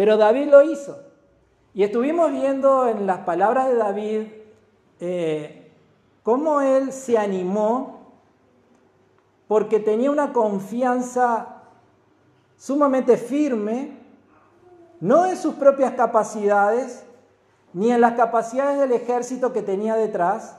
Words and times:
Pero 0.00 0.16
David 0.16 0.48
lo 0.48 0.62
hizo. 0.62 0.98
Y 1.74 1.82
estuvimos 1.82 2.32
viendo 2.32 2.88
en 2.88 3.06
las 3.06 3.18
palabras 3.18 3.68
de 3.68 3.74
David 3.74 4.28
eh, 4.98 5.70
cómo 6.22 6.62
él 6.62 6.90
se 6.90 7.18
animó 7.18 8.14
porque 9.46 9.78
tenía 9.78 10.10
una 10.10 10.32
confianza 10.32 11.64
sumamente 12.56 13.18
firme, 13.18 13.98
no 15.00 15.26
en 15.26 15.36
sus 15.36 15.56
propias 15.56 15.92
capacidades, 15.92 17.04
ni 17.74 17.92
en 17.92 18.00
las 18.00 18.14
capacidades 18.14 18.80
del 18.80 18.92
ejército 18.92 19.52
que 19.52 19.60
tenía 19.60 19.96
detrás, 19.96 20.56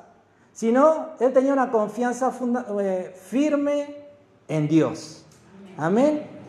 sino 0.54 1.16
él 1.20 1.34
tenía 1.34 1.52
una 1.52 1.72
confianza 1.72 2.32
eh, 2.80 3.12
firme 3.16 4.06
en 4.48 4.68
Dios. 4.68 5.26
Amén. 5.78 6.41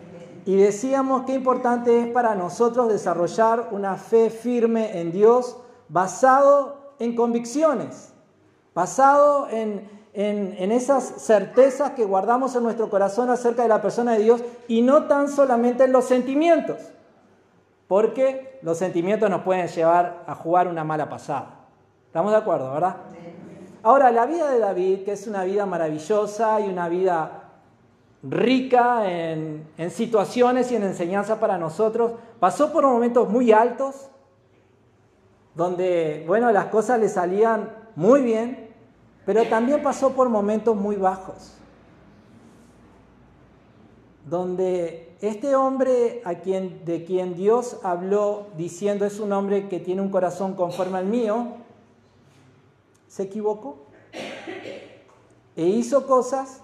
Y 0.45 0.57
decíamos 0.57 1.23
qué 1.25 1.35
importante 1.35 2.01
es 2.01 2.09
para 2.09 2.35
nosotros 2.35 2.89
desarrollar 2.89 3.69
una 3.71 3.97
fe 3.97 4.29
firme 4.31 5.01
en 5.01 5.13
Dios 5.13 5.57
basado 5.89 6.95
en 6.99 7.15
convicciones, 7.15 8.13
basado 8.75 9.49
en, 9.51 9.89
en, 10.15 10.73
esas 10.73 11.23
certezas 11.23 11.93
que 11.93 12.05
guardamos 12.05 12.55
en 12.57 12.63
nuestro 12.65 12.91
corazón 12.91 13.31
acerca 13.31 13.63
de 13.63 13.69
la 13.69 13.81
persona 13.81 14.13
de 14.13 14.23
Dios 14.23 14.43
y 14.69 14.83
no 14.83 15.05
tan 15.05 15.29
solamente 15.29 15.85
en 15.85 15.93
los 15.93 16.05
sentimientos, 16.05 16.79
porque 17.87 18.59
los 18.63 18.79
sentimientos 18.79 19.31
nos 19.31 19.43
pueden 19.43 19.69
llevar 19.69 20.25
a 20.27 20.35
jugar 20.35 20.69
una 20.69 20.85
mala 20.85 21.09
pasada. 21.09 21.61
¿Estamos 22.07 22.33
de 22.33 22.39
acuerdo, 22.39 22.73
verdad? 22.73 22.97
Ahora, 23.83 24.11
la 24.11 24.27
vida 24.27 24.51
de 24.51 24.59
David, 24.59 25.05
que 25.05 25.13
es 25.13 25.27
una 25.27 25.45
vida 25.45 25.67
maravillosa 25.67 26.61
y 26.61 26.69
una 26.69 26.89
vida 26.89 27.42
rica 28.23 29.11
en, 29.11 29.67
situaciones 29.91 30.71
y 30.71 30.77
en 30.77 30.85
enseñanza 30.85 31.41
para 31.41 31.59
nosotros. 31.59 32.13
Pasó 32.39 32.73
por 32.73 32.85
momentos 32.85 33.29
muy 33.29 33.53
altos, 33.53 34.09
donde, 35.55 36.25
bueno, 36.27 36.51
las 36.53 36.67
cosas 36.67 37.01
le 37.01 37.09
salían 37.09 37.75
muy 37.97 38.23
bien, 38.23 38.71
pero 39.27 39.45
también 39.47 39.83
pasó 39.83 40.13
por 40.13 40.29
momentos 40.29 40.77
muy 40.77 40.97
bajos, 40.97 41.55
donde 44.29 45.15
este 45.21 45.55
hombre 45.55 46.23
a 46.25 46.37
quien, 46.37 46.85
de 46.85 47.05
quien 47.05 47.35
Dios 47.35 47.79
habló 47.83 48.49
diciendo 48.57 49.05
es 49.05 49.21
un 49.21 49.33
hombre 49.33 49.69
que 49.69 49.79
tiene 49.79 50.01
un 50.01 50.11
corazón 50.11 50.55
conforme 50.55 50.99
al 50.99 51.07
mío, 51.07 51.49
se 53.09 53.25
equivocó 53.25 53.77
e 55.55 55.67
hizo 55.67 56.07
cosas 56.07 56.63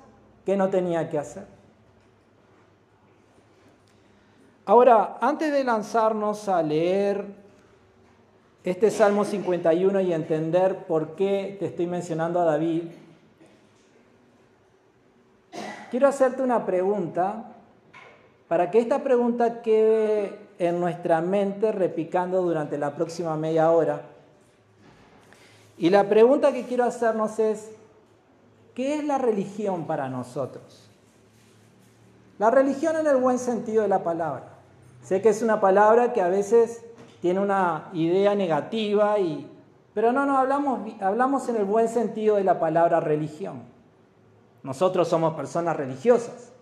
que 0.48 0.56
no 0.56 0.70
tenía 0.70 1.10
que 1.10 1.18
hacer. 1.18 1.44
Ahora, 4.64 5.18
antes 5.20 5.52
de 5.52 5.62
lanzarnos 5.62 6.48
a 6.48 6.62
leer 6.62 7.26
este 8.64 8.90
Salmo 8.90 9.26
51 9.26 10.00
y 10.00 10.14
entender 10.14 10.86
por 10.86 11.16
qué 11.16 11.54
te 11.58 11.66
estoy 11.66 11.86
mencionando 11.86 12.40
a 12.40 12.44
David, 12.44 12.84
quiero 15.90 16.08
hacerte 16.08 16.40
una 16.40 16.64
pregunta 16.64 17.52
para 18.48 18.70
que 18.70 18.78
esta 18.78 19.02
pregunta 19.02 19.60
quede 19.60 20.38
en 20.58 20.80
nuestra 20.80 21.20
mente 21.20 21.72
repicando 21.72 22.40
durante 22.40 22.78
la 22.78 22.94
próxima 22.94 23.36
media 23.36 23.70
hora. 23.70 24.00
Y 25.76 25.90
la 25.90 26.08
pregunta 26.08 26.54
que 26.54 26.64
quiero 26.64 26.84
hacernos 26.84 27.38
es, 27.38 27.70
¿Qué 28.78 28.94
es 28.94 29.04
la 29.04 29.18
religión 29.18 29.88
para 29.88 30.08
nosotros? 30.08 30.88
La 32.38 32.48
religión 32.48 32.94
en 32.94 33.08
el 33.08 33.16
buen 33.16 33.40
sentido 33.40 33.82
de 33.82 33.88
la 33.88 34.04
palabra. 34.04 34.50
Sé 35.02 35.20
que 35.20 35.30
es 35.30 35.42
una 35.42 35.60
palabra 35.60 36.12
que 36.12 36.22
a 36.22 36.28
veces 36.28 36.84
tiene 37.20 37.40
una 37.40 37.88
idea 37.92 38.36
negativa, 38.36 39.18
y, 39.18 39.50
pero 39.94 40.12
no, 40.12 40.24
no, 40.26 40.38
hablamos, 40.38 40.92
hablamos 41.00 41.48
en 41.48 41.56
el 41.56 41.64
buen 41.64 41.88
sentido 41.88 42.36
de 42.36 42.44
la 42.44 42.60
palabra 42.60 43.00
religión. 43.00 43.62
Nosotros 44.62 45.08
somos 45.08 45.34
personas 45.34 45.76
religiosas. 45.76 46.52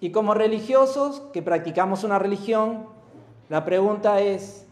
Y 0.00 0.12
como 0.12 0.32
religiosos 0.32 1.20
que 1.34 1.42
practicamos 1.42 2.02
una 2.02 2.18
religión, 2.18 2.86
la 3.50 3.66
pregunta 3.66 4.20
es, 4.20 4.64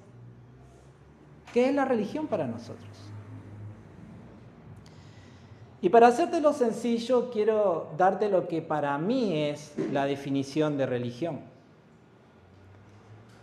¿qué 1.53 1.69
es 1.69 1.75
la 1.75 1.85
religión 1.85 2.27
para 2.27 2.47
nosotros? 2.47 2.98
Y 5.81 5.91
para 5.91 6.09
hacértelo 6.09 6.53
sencillo, 6.53 7.31
quiero 7.31 7.91
darte 7.97 8.29
lo 8.29 8.49
que 8.49 8.63
para 8.63 8.99
mí 8.99 9.43
es 9.45 9.75
la 9.93 10.07
definición 10.07 10.77
de 10.77 10.87
religión. 10.87 11.41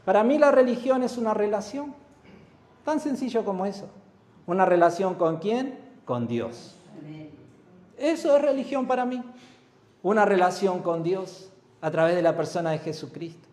Para 0.03 0.23
mí 0.23 0.37
la 0.37 0.51
religión 0.51 1.01
es 1.03 1.17
una 1.17 1.33
relación, 1.33 1.95
tan 2.83 2.99
sencillo 2.99 3.45
como 3.45 3.65
eso. 3.65 3.89
¿Una 4.47 4.65
relación 4.65 5.15
con 5.15 5.37
quién? 5.37 5.79
Con 6.03 6.27
Dios. 6.27 6.75
Eso 7.97 8.35
es 8.35 8.41
religión 8.41 8.85
para 8.85 9.05
mí. 9.05 9.23
Una 10.03 10.25
relación 10.25 10.81
con 10.81 11.01
Dios 11.01 11.49
a 11.81 11.89
través 11.89 12.15
de 12.15 12.21
la 12.21 12.35
persona 12.35 12.71
de 12.71 12.79
Jesucristo. 12.79 13.47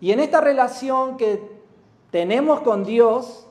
Y 0.00 0.12
en 0.12 0.20
esta 0.20 0.40
relación 0.40 1.16
que 1.16 1.40
tenemos 2.10 2.60
con 2.60 2.84
Dios, 2.84 3.45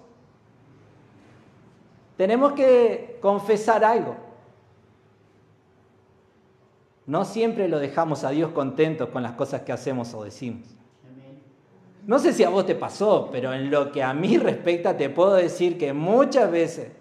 tenemos 2.18 2.54
que 2.54 3.18
confesar 3.22 3.84
algo. 3.84 4.16
No 7.06 7.24
siempre 7.24 7.68
lo 7.68 7.80
dejamos 7.80 8.24
a 8.24 8.32
Dios 8.32 8.52
contento 8.52 9.12
con 9.12 9.22
las 9.22 9.34
cosas 9.34 9.62
que 9.62 9.72
hacemos 9.72 10.14
o 10.14 10.24
decimos. 10.24 10.68
No 12.08 12.20
sé 12.20 12.34
si 12.34 12.44
a 12.44 12.50
vos 12.50 12.66
te 12.66 12.76
pasó, 12.76 13.30
pero 13.32 13.54
en 13.54 13.72
lo 13.72 13.92
que 13.92 14.04
a 14.04 14.14
mí 14.14 14.38
respecta 14.38 14.96
te 14.96 15.10
puedo 15.10 15.34
decir 15.34 15.78
que 15.78 15.94
muchas 15.94 16.52
veces 16.52 16.92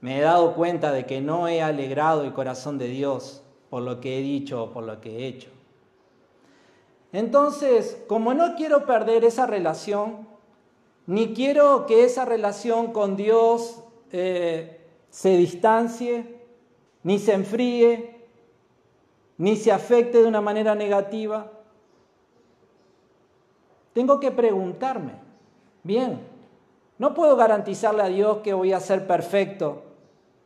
me 0.00 0.18
he 0.18 0.20
dado 0.22 0.54
cuenta 0.54 0.92
de 0.92 1.04
que 1.04 1.20
no 1.20 1.46
he 1.46 1.60
alegrado 1.60 2.24
el 2.24 2.32
corazón 2.32 2.78
de 2.78 2.88
Dios 2.88 3.42
por 3.68 3.82
lo 3.82 4.00
que 4.00 4.18
he 4.18 4.22
dicho 4.22 4.64
o 4.64 4.70
por 4.72 4.84
lo 4.84 5.00
que 5.00 5.18
he 5.18 5.26
hecho. 5.26 5.50
Entonces, 7.12 8.02
como 8.06 8.34
no 8.34 8.54
quiero 8.56 8.86
perder 8.86 9.24
esa 9.24 9.46
relación, 9.46 10.29
ni 11.06 11.34
quiero 11.34 11.86
que 11.86 12.04
esa 12.04 12.24
relación 12.24 12.92
con 12.92 13.16
Dios 13.16 13.82
eh, 14.12 14.80
se 15.10 15.36
distancie, 15.36 16.40
ni 17.02 17.18
se 17.18 17.34
enfríe, 17.34 18.20
ni 19.38 19.56
se 19.56 19.72
afecte 19.72 20.22
de 20.22 20.28
una 20.28 20.40
manera 20.40 20.74
negativa. 20.74 21.50
Tengo 23.92 24.20
que 24.20 24.30
preguntarme, 24.30 25.14
bien, 25.82 26.20
no 26.98 27.14
puedo 27.14 27.36
garantizarle 27.36 28.02
a 28.02 28.08
Dios 28.08 28.38
que 28.38 28.52
voy 28.52 28.72
a 28.72 28.80
ser 28.80 29.06
perfecto, 29.06 29.82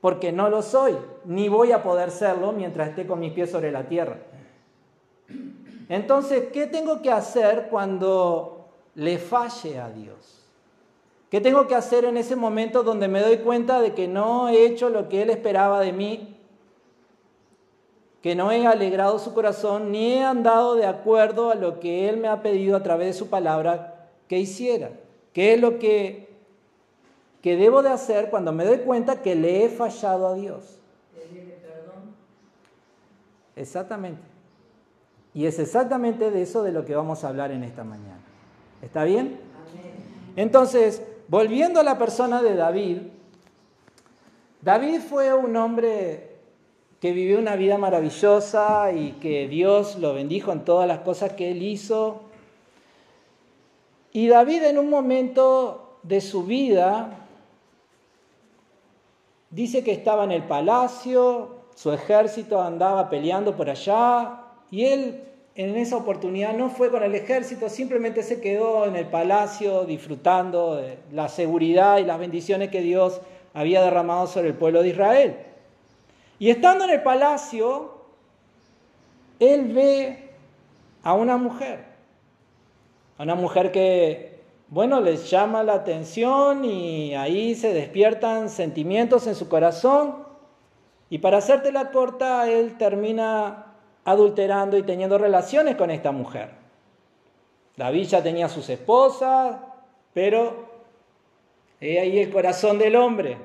porque 0.01 0.33
no 0.33 0.49
lo 0.49 0.63
soy, 0.63 0.97
ni 1.25 1.49
voy 1.49 1.73
a 1.73 1.83
poder 1.83 2.11
serlo 2.11 2.53
mientras 2.53 2.91
esté 2.91 3.07
con 3.07 3.21
mis 3.21 3.33
pies 3.33 3.51
sobre 3.51 3.73
la 3.73 3.89
tierra. 3.89 4.19
Entonces, 5.89 6.51
¿qué 6.53 6.67
tengo 6.67 7.03
que 7.03 7.11
hacer 7.11 7.69
cuando 7.69 8.69
le 8.95 9.19
falle 9.19 9.79
a 9.79 9.91
Dios? 9.91 10.44
¿Qué 11.34 11.41
tengo 11.41 11.67
que 11.67 11.75
hacer 11.75 12.05
en 12.05 12.17
ese 12.17 12.37
momento 12.37 12.84
donde 12.84 13.09
me 13.09 13.21
doy 13.21 13.39
cuenta 13.39 13.81
de 13.81 13.93
que 13.93 14.06
no 14.06 14.49
he 14.49 14.67
hecho 14.67 14.89
lo 14.89 15.09
que 15.09 15.21
Él 15.21 15.31
esperaba 15.31 15.81
de 15.81 15.93
mí? 15.93 16.37
Que 18.22 18.37
no 18.37 18.53
he 18.53 18.65
alegrado 18.69 19.19
su 19.19 19.34
corazón 19.34 19.91
ni 19.91 20.12
he 20.12 20.23
andado 20.23 20.77
de 20.77 20.87
acuerdo 20.87 21.50
a 21.50 21.56
lo 21.56 21.81
que 21.81 22.09
Él 22.09 22.19
me 22.19 22.28
ha 22.28 22.41
pedido 22.41 22.77
a 22.77 22.84
través 22.84 23.09
de 23.09 23.12
su 23.15 23.31
palabra 23.31 24.11
que 24.28 24.39
hiciera. 24.39 24.93
¿Qué 25.33 25.55
es 25.55 25.61
lo 25.61 25.81
que, 25.81 26.28
que 27.43 27.56
debo 27.56 27.83
de 27.83 27.89
hacer 27.91 28.31
cuando 28.31 28.53
me 28.53 28.65
doy 28.65 28.78
cuenta 28.78 29.21
que 29.21 29.34
le 29.34 29.65
he 29.65 29.69
fallado 29.69 30.28
a 30.28 30.34
Dios? 30.34 30.78
Exactamente. 33.56 34.23
Y 35.34 35.47
es 35.47 35.59
exactamente 35.59 36.31
de 36.31 36.43
eso 36.43 36.62
de 36.62 36.71
lo 36.71 36.84
que 36.84 36.94
vamos 36.94 37.25
a 37.25 37.28
hablar 37.28 37.50
en 37.50 37.65
esta 37.65 37.82
mañana. 37.82 38.20
¿Está 38.82 39.03
bien? 39.03 39.41
Entonces, 40.37 41.03
volviendo 41.35 41.81
a 41.81 41.83
la 41.83 41.99
persona 41.99 42.41
de 42.43 42.55
David, 42.55 42.99
David 44.63 45.01
fue 45.01 45.35
un 45.35 45.57
hombre 45.57 46.37
que 47.01 47.11
vivió 47.11 47.41
una 47.41 47.57
vida 47.57 47.77
maravillosa 47.77 48.93
y 48.93 49.15
que 49.21 49.49
Dios 49.49 49.97
lo 49.97 50.15
bendijo 50.15 50.53
en 50.53 50.65
todas 50.65 50.87
las 50.87 51.01
cosas 51.01 51.33
que 51.33 51.51
él 51.51 51.61
hizo. 51.65 52.21
Y 54.13 54.29
David 54.29 54.63
en 54.63 54.79
un 54.79 54.89
momento 54.89 55.99
de 56.05 56.21
su 56.21 56.45
vida 56.45 57.27
dice 59.51 59.83
que 59.83 59.91
estaba 59.91 60.23
en 60.23 60.31
el 60.31 60.45
palacio, 60.45 61.65
su 61.75 61.91
ejército 61.91 62.63
andaba 62.63 63.11
peleando 63.11 63.57
por 63.57 63.69
allá 63.69 64.41
y 64.71 64.85
él 64.85 65.25
en 65.55 65.77
esa 65.77 65.97
oportunidad 65.97 66.55
no 66.55 66.69
fue 66.69 66.91
con 66.91 67.03
el 67.03 67.15
ejército, 67.15 67.69
simplemente 67.69 68.23
se 68.23 68.41
quedó 68.41 68.87
en 68.87 68.97
el 68.97 69.06
palacio 69.06 69.85
disfrutando 69.85 70.77
de 70.77 70.99
la 71.12 71.29
seguridad 71.29 71.99
y 71.99 72.05
las 72.05 72.19
bendiciones 72.19 72.71
que 72.71 72.81
Dios 72.81 73.21
había 73.53 73.83
derramado 73.83 74.27
sobre 74.27 74.49
el 74.49 74.55
pueblo 74.55 74.83
de 74.83 74.89
Israel. 74.89 75.37
Y 76.39 76.51
estando 76.51 76.85
en 76.85 76.91
el 76.91 77.03
palacio, 77.03 78.03
él 79.39 79.73
ve 79.73 80.31
a 81.03 81.15
una 81.15 81.37
mujer 81.37 81.95
a 83.19 83.23
una 83.23 83.35
mujer 83.35 83.71
que, 83.71 84.41
bueno, 84.69 85.00
les 85.00 85.31
llama 85.31 85.62
la 85.62 85.75
atención 85.75 86.65
y 86.65 87.15
ahí 87.15 87.55
se 87.55 87.73
despiertan 87.73 88.49
sentimientos 88.49 89.27
en 89.27 89.35
su 89.35 89.49
corazón. 89.49 90.25
Y 91.11 91.19
para 91.19 91.39
hacértela 91.39 91.91
corta, 91.93 92.50
él 92.50 92.77
termina 92.77 93.74
adulterando 94.05 94.77
y 94.77 94.83
teniendo 94.83 95.19
relaciones 95.19 95.77
con 95.77 95.91
esta 95.91 96.12
mujer. 96.12 96.51
David 97.77 98.06
ya 98.06 98.23
tenía 98.23 98.49
sus 98.49 98.69
esposas, 98.69 99.56
pero 100.12 100.69
ahí 101.81 102.19
el 102.19 102.31
corazón 102.31 102.79
del 102.79 102.97
hombre. 102.97 103.37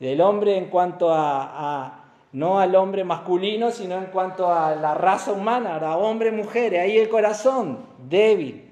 Del 0.00 0.20
hombre 0.20 0.56
en 0.56 0.66
cuanto 0.66 1.12
a, 1.12 2.04
no 2.32 2.58
al 2.58 2.74
hombre 2.74 3.04
masculino, 3.04 3.70
sino 3.70 3.96
en 3.98 4.06
cuanto 4.06 4.52
a 4.52 4.74
la 4.74 4.94
raza 4.94 5.32
humana, 5.32 5.76
a 5.76 5.96
hombre, 5.96 6.32
mujer, 6.32 6.76
ahí 6.76 6.98
el 6.98 7.08
corazón 7.08 7.86
débil. 8.08 8.70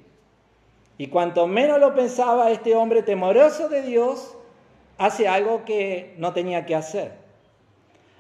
Y 0.99 1.07
cuanto 1.07 1.47
menos 1.47 1.79
lo 1.79 1.95
pensaba 1.95 2.51
este 2.51 2.75
hombre 2.75 3.03
temoroso 3.03 3.69
de 3.69 3.83
Dios, 3.83 4.37
hace 4.99 5.29
algo 5.29 5.65
que 5.65 6.15
no 6.19 6.33
tenía 6.33 6.67
que 6.67 6.75
hacer. 6.75 7.13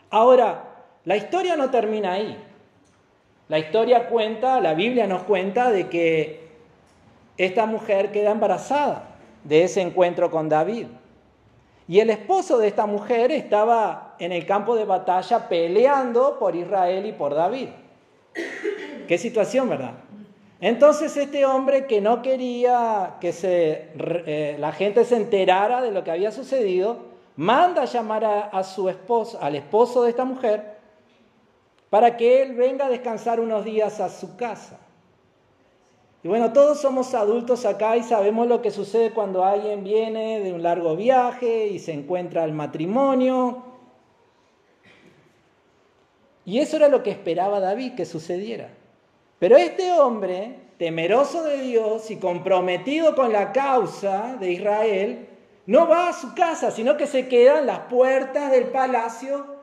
Ahora, 0.08 0.69
la 1.04 1.16
historia 1.16 1.56
no 1.56 1.70
termina 1.70 2.12
ahí. 2.12 2.36
La 3.48 3.58
historia 3.58 4.06
cuenta, 4.08 4.60
la 4.60 4.74
Biblia 4.74 5.06
nos 5.06 5.22
cuenta 5.22 5.70
de 5.70 5.88
que 5.88 6.50
esta 7.36 7.66
mujer 7.66 8.12
queda 8.12 8.30
embarazada 8.30 9.16
de 9.44 9.64
ese 9.64 9.80
encuentro 9.80 10.30
con 10.30 10.48
David. 10.48 10.86
Y 11.88 11.98
el 11.98 12.10
esposo 12.10 12.58
de 12.58 12.68
esta 12.68 12.86
mujer 12.86 13.32
estaba 13.32 14.14
en 14.20 14.30
el 14.30 14.46
campo 14.46 14.76
de 14.76 14.84
batalla 14.84 15.48
peleando 15.48 16.38
por 16.38 16.54
Israel 16.54 17.06
y 17.06 17.12
por 17.12 17.34
David. 17.34 17.68
Qué 19.08 19.18
situación, 19.18 19.68
¿verdad? 19.68 19.94
Entonces 20.60 21.16
este 21.16 21.44
hombre 21.46 21.86
que 21.86 22.00
no 22.00 22.22
quería 22.22 23.16
que 23.20 23.32
se, 23.32 23.88
eh, 23.96 24.56
la 24.60 24.70
gente 24.70 25.04
se 25.04 25.16
enterara 25.16 25.80
de 25.80 25.90
lo 25.90 26.04
que 26.04 26.10
había 26.10 26.30
sucedido, 26.30 26.98
manda 27.34 27.82
a 27.82 27.86
llamar 27.86 28.50
a 28.52 28.62
su 28.62 28.88
esposo, 28.88 29.38
al 29.40 29.56
esposo 29.56 30.04
de 30.04 30.10
esta 30.10 30.24
mujer, 30.24 30.79
para 31.90 32.16
que 32.16 32.42
él 32.42 32.54
venga 32.54 32.86
a 32.86 32.88
descansar 32.88 33.40
unos 33.40 33.64
días 33.64 34.00
a 34.00 34.08
su 34.08 34.36
casa. 34.36 34.78
Y 36.22 36.28
bueno, 36.28 36.52
todos 36.52 36.80
somos 36.80 37.14
adultos 37.14 37.66
acá 37.66 37.96
y 37.96 38.02
sabemos 38.02 38.46
lo 38.46 38.62
que 38.62 38.70
sucede 38.70 39.10
cuando 39.10 39.44
alguien 39.44 39.82
viene 39.82 40.40
de 40.40 40.52
un 40.52 40.62
largo 40.62 40.94
viaje 40.94 41.66
y 41.66 41.78
se 41.78 41.92
encuentra 41.92 42.44
al 42.44 42.52
matrimonio. 42.52 43.64
Y 46.44 46.58
eso 46.60 46.76
era 46.76 46.88
lo 46.88 47.02
que 47.02 47.10
esperaba 47.10 47.58
David 47.58 47.94
que 47.94 48.04
sucediera. 48.04 48.68
Pero 49.38 49.56
este 49.56 49.92
hombre, 49.92 50.58
temeroso 50.78 51.42
de 51.42 51.62
Dios 51.62 52.10
y 52.10 52.16
comprometido 52.16 53.14
con 53.14 53.32
la 53.32 53.52
causa 53.52 54.36
de 54.38 54.52
Israel, 54.52 55.28
no 55.66 55.88
va 55.88 56.08
a 56.08 56.12
su 56.12 56.34
casa, 56.34 56.70
sino 56.70 56.96
que 56.96 57.06
se 57.06 57.28
queda 57.28 57.60
en 57.60 57.66
las 57.66 57.80
puertas 57.80 58.50
del 58.50 58.66
palacio 58.66 59.59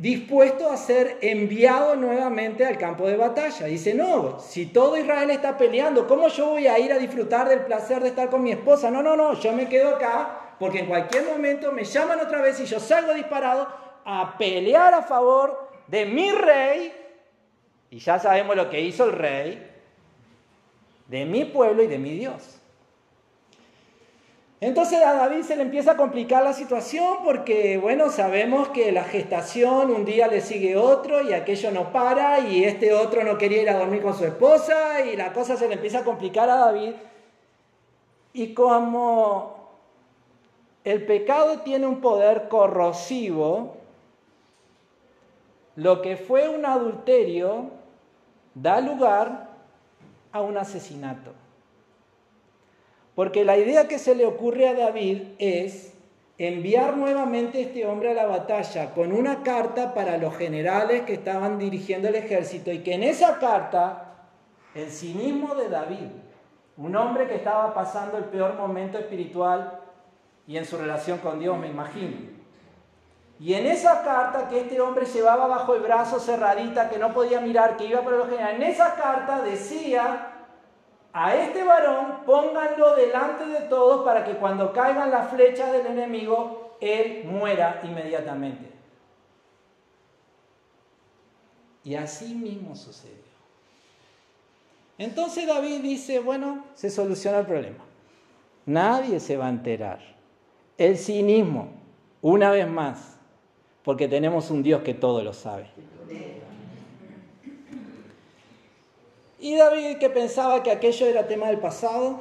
dispuesto 0.00 0.70
a 0.70 0.76
ser 0.76 1.18
enviado 1.20 1.96
nuevamente 1.96 2.64
al 2.64 2.78
campo 2.78 3.06
de 3.06 3.16
batalla. 3.16 3.66
Dice, 3.66 3.94
no, 3.94 4.38
si 4.40 4.66
todo 4.66 4.96
Israel 4.96 5.30
está 5.30 5.56
peleando, 5.56 6.06
¿cómo 6.06 6.28
yo 6.28 6.50
voy 6.50 6.66
a 6.66 6.78
ir 6.78 6.92
a 6.92 6.98
disfrutar 6.98 7.48
del 7.48 7.60
placer 7.60 8.02
de 8.02 8.08
estar 8.08 8.30
con 8.30 8.42
mi 8.42 8.52
esposa? 8.52 8.90
No, 8.90 9.02
no, 9.02 9.16
no, 9.16 9.34
yo 9.34 9.52
me 9.52 9.68
quedo 9.68 9.96
acá 9.96 10.54
porque 10.58 10.80
en 10.80 10.86
cualquier 10.86 11.24
momento 11.24 11.72
me 11.72 11.84
llaman 11.84 12.20
otra 12.20 12.40
vez 12.40 12.58
y 12.60 12.66
yo 12.66 12.80
salgo 12.80 13.14
disparado 13.14 13.68
a 14.04 14.36
pelear 14.38 14.94
a 14.94 15.02
favor 15.02 15.68
de 15.86 16.06
mi 16.06 16.30
rey, 16.30 16.92
y 17.90 17.98
ya 17.98 18.18
sabemos 18.18 18.56
lo 18.56 18.68
que 18.68 18.80
hizo 18.80 19.04
el 19.04 19.12
rey, 19.12 19.70
de 21.06 21.24
mi 21.24 21.44
pueblo 21.44 21.82
y 21.82 21.86
de 21.86 21.98
mi 21.98 22.10
Dios. 22.12 22.57
Entonces 24.60 25.00
a 25.00 25.14
David 25.14 25.42
se 25.42 25.54
le 25.54 25.62
empieza 25.62 25.92
a 25.92 25.96
complicar 25.96 26.42
la 26.42 26.52
situación 26.52 27.18
porque, 27.22 27.78
bueno, 27.78 28.10
sabemos 28.10 28.68
que 28.70 28.90
la 28.90 29.04
gestación 29.04 29.92
un 29.92 30.04
día 30.04 30.26
le 30.26 30.40
sigue 30.40 30.76
otro 30.76 31.22
y 31.22 31.32
aquello 31.32 31.70
no 31.70 31.92
para 31.92 32.40
y 32.40 32.64
este 32.64 32.92
otro 32.92 33.22
no 33.22 33.38
quería 33.38 33.62
ir 33.62 33.70
a 33.70 33.78
dormir 33.78 34.02
con 34.02 34.14
su 34.14 34.24
esposa 34.24 35.00
y 35.02 35.16
la 35.16 35.32
cosa 35.32 35.56
se 35.56 35.68
le 35.68 35.74
empieza 35.74 36.00
a 36.00 36.04
complicar 36.04 36.50
a 36.50 36.56
David. 36.56 36.94
Y 38.32 38.52
como 38.52 39.58
el 40.82 41.06
pecado 41.06 41.60
tiene 41.60 41.86
un 41.86 42.00
poder 42.00 42.48
corrosivo, 42.48 43.76
lo 45.76 46.02
que 46.02 46.16
fue 46.16 46.48
un 46.48 46.66
adulterio 46.66 47.70
da 48.54 48.80
lugar 48.80 49.50
a 50.32 50.40
un 50.40 50.58
asesinato. 50.58 51.32
Porque 53.18 53.44
la 53.44 53.56
idea 53.56 53.88
que 53.88 53.98
se 53.98 54.14
le 54.14 54.24
ocurre 54.24 54.68
a 54.68 54.74
David 54.74 55.22
es 55.40 55.92
enviar 56.38 56.96
nuevamente 56.96 57.58
a 57.58 57.62
este 57.62 57.84
hombre 57.84 58.12
a 58.12 58.14
la 58.14 58.26
batalla 58.26 58.94
con 58.94 59.10
una 59.10 59.42
carta 59.42 59.92
para 59.92 60.18
los 60.18 60.36
generales 60.36 61.02
que 61.02 61.14
estaban 61.14 61.58
dirigiendo 61.58 62.06
el 62.06 62.14
ejército 62.14 62.70
y 62.70 62.78
que 62.84 62.94
en 62.94 63.02
esa 63.02 63.40
carta 63.40 64.28
el 64.72 64.88
cinismo 64.88 65.56
de 65.56 65.68
David, 65.68 66.06
un 66.76 66.94
hombre 66.94 67.26
que 67.26 67.34
estaba 67.34 67.74
pasando 67.74 68.18
el 68.18 68.26
peor 68.26 68.54
momento 68.54 68.98
espiritual 68.98 69.80
y 70.46 70.56
en 70.56 70.64
su 70.64 70.76
relación 70.76 71.18
con 71.18 71.40
Dios, 71.40 71.58
me 71.58 71.66
imagino. 71.66 72.18
Y 73.40 73.54
en 73.54 73.66
esa 73.66 74.04
carta 74.04 74.48
que 74.48 74.60
este 74.60 74.80
hombre 74.80 75.06
llevaba 75.06 75.48
bajo 75.48 75.74
el 75.74 75.82
brazo 75.82 76.20
cerradita, 76.20 76.88
que 76.88 77.00
no 77.00 77.12
podía 77.12 77.40
mirar, 77.40 77.76
que 77.76 77.86
iba 77.86 78.02
por 78.02 78.12
los 78.12 78.28
generales, 78.28 78.60
en 78.60 78.62
esa 78.62 78.94
carta 78.94 79.42
decía 79.42 80.37
a 81.12 81.34
este 81.34 81.64
varón 81.64 82.24
pónganlo 82.26 82.94
delante 82.94 83.46
de 83.46 83.60
todos 83.62 84.04
para 84.04 84.24
que 84.24 84.34
cuando 84.34 84.72
caigan 84.72 85.10
las 85.10 85.30
flechas 85.30 85.72
del 85.72 85.86
enemigo, 85.86 86.76
él 86.80 87.24
muera 87.24 87.80
inmediatamente. 87.82 88.70
Y 91.84 91.94
así 91.94 92.34
mismo 92.34 92.76
sucedió. 92.76 93.16
Entonces 94.98 95.46
David 95.46 95.80
dice, 95.80 96.18
bueno, 96.18 96.64
se 96.74 96.90
soluciona 96.90 97.38
el 97.38 97.46
problema. 97.46 97.84
Nadie 98.66 99.20
se 99.20 99.36
va 99.36 99.46
a 99.46 99.50
enterar. 99.50 100.00
El 100.76 100.98
cinismo, 100.98 101.70
una 102.20 102.50
vez 102.50 102.68
más, 102.68 103.16
porque 103.82 104.08
tenemos 104.08 104.50
un 104.50 104.62
Dios 104.62 104.82
que 104.82 104.92
todo 104.92 105.22
lo 105.22 105.32
sabe. 105.32 105.70
Y 109.38 109.56
David, 109.56 109.98
que 109.98 110.10
pensaba 110.10 110.62
que 110.62 110.70
aquello 110.70 111.06
era 111.06 111.28
tema 111.28 111.46
del 111.46 111.58
pasado, 111.58 112.20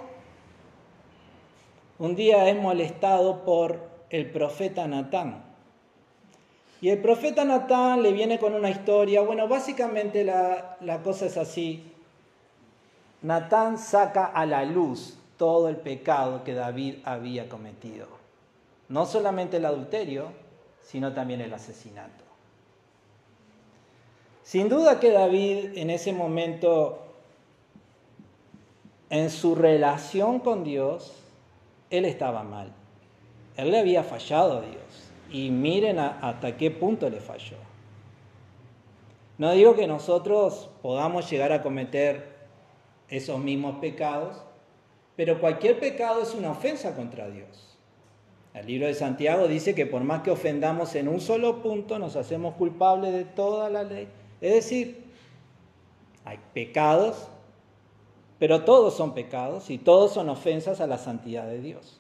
un 1.97 2.15
día 2.15 2.47
es 2.47 2.55
molestado 2.55 3.43
por 3.43 3.79
el 4.11 4.29
profeta 4.29 4.87
Natán. 4.87 5.43
Y 6.79 6.89
el 6.89 6.99
profeta 6.99 7.43
Natán 7.43 8.03
le 8.03 8.11
viene 8.11 8.37
con 8.37 8.53
una 8.53 8.69
historia. 8.69 9.21
Bueno, 9.21 9.47
básicamente 9.47 10.23
la, 10.23 10.77
la 10.81 11.01
cosa 11.01 11.25
es 11.25 11.37
así. 11.37 11.91
Natán 13.23 13.79
saca 13.79 14.25
a 14.27 14.45
la 14.45 14.63
luz 14.63 15.17
todo 15.37 15.69
el 15.69 15.77
pecado 15.77 16.43
que 16.43 16.53
David 16.53 16.97
había 17.03 17.49
cometido. 17.49 18.07
No 18.89 19.07
solamente 19.07 19.57
el 19.57 19.65
adulterio, 19.65 20.31
sino 20.83 21.13
también 21.13 21.41
el 21.41 21.51
asesinato. 21.51 22.23
Sin 24.43 24.69
duda 24.69 24.99
que 24.99 25.11
David 25.11 25.77
en 25.77 25.89
ese 25.89 26.13
momento 26.13 27.06
en 29.09 29.29
su 29.29 29.55
relación 29.55 30.39
con 30.39 30.63
Dios, 30.63 31.13
él 31.89 32.05
estaba 32.05 32.43
mal. 32.43 32.71
Él 33.55 33.71
le 33.71 33.79
había 33.79 34.03
fallado 34.03 34.57
a 34.57 34.61
Dios. 34.61 35.11
Y 35.31 35.49
miren 35.49 35.99
hasta 35.99 36.57
qué 36.57 36.71
punto 36.71 37.09
le 37.09 37.19
falló. 37.19 37.57
No 39.37 39.51
digo 39.51 39.75
que 39.75 39.87
nosotros 39.87 40.69
podamos 40.81 41.29
llegar 41.29 41.51
a 41.51 41.61
cometer 41.61 42.37
esos 43.09 43.39
mismos 43.39 43.77
pecados, 43.79 44.41
pero 45.15 45.39
cualquier 45.39 45.79
pecado 45.79 46.21
es 46.21 46.33
una 46.33 46.51
ofensa 46.51 46.95
contra 46.95 47.29
Dios. 47.29 47.77
El 48.53 48.65
libro 48.65 48.87
de 48.87 48.95
Santiago 48.95 49.47
dice 49.47 49.75
que 49.75 49.85
por 49.85 50.03
más 50.03 50.23
que 50.23 50.31
ofendamos 50.31 50.95
en 50.95 51.07
un 51.07 51.21
solo 51.21 51.61
punto, 51.61 51.99
nos 51.99 52.15
hacemos 52.15 52.55
culpables 52.55 53.13
de 53.13 53.25
toda 53.25 53.69
la 53.69 53.83
ley. 53.83 54.07
Es 54.41 54.53
decir, 54.53 55.05
hay 56.25 56.39
pecados 56.53 57.27
pero 58.39 58.63
todos 58.63 58.95
son 58.95 59.13
pecados 59.13 59.69
y 59.69 59.77
todos 59.77 60.13
son 60.13 60.29
ofensas 60.29 60.81
a 60.81 60.87
la 60.87 60.97
santidad 60.97 61.47
de 61.47 61.59
Dios. 61.59 61.99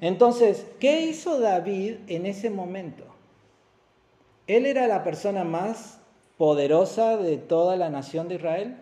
Entonces, 0.00 0.66
¿qué 0.78 1.02
hizo 1.02 1.38
David 1.38 1.96
en 2.06 2.26
ese 2.26 2.48
momento? 2.50 3.04
Él 4.46 4.66
era 4.66 4.86
la 4.86 5.04
persona 5.04 5.44
más 5.44 6.00
poderosa 6.38 7.16
de 7.18 7.36
toda 7.36 7.76
la 7.76 7.90
nación 7.90 8.28
de 8.28 8.36
Israel. 8.36 8.76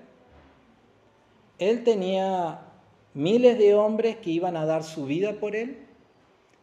Él 1.59 1.83
tenía 1.83 2.61
miles 3.15 3.59
de 3.59 3.75
hombres 3.75 4.17
que 4.17 4.31
iban 4.31 4.57
a 4.57 4.65
dar 4.65 4.85
su 4.85 5.07
vida 5.07 5.35
por 5.41 5.57
él. 5.57 5.85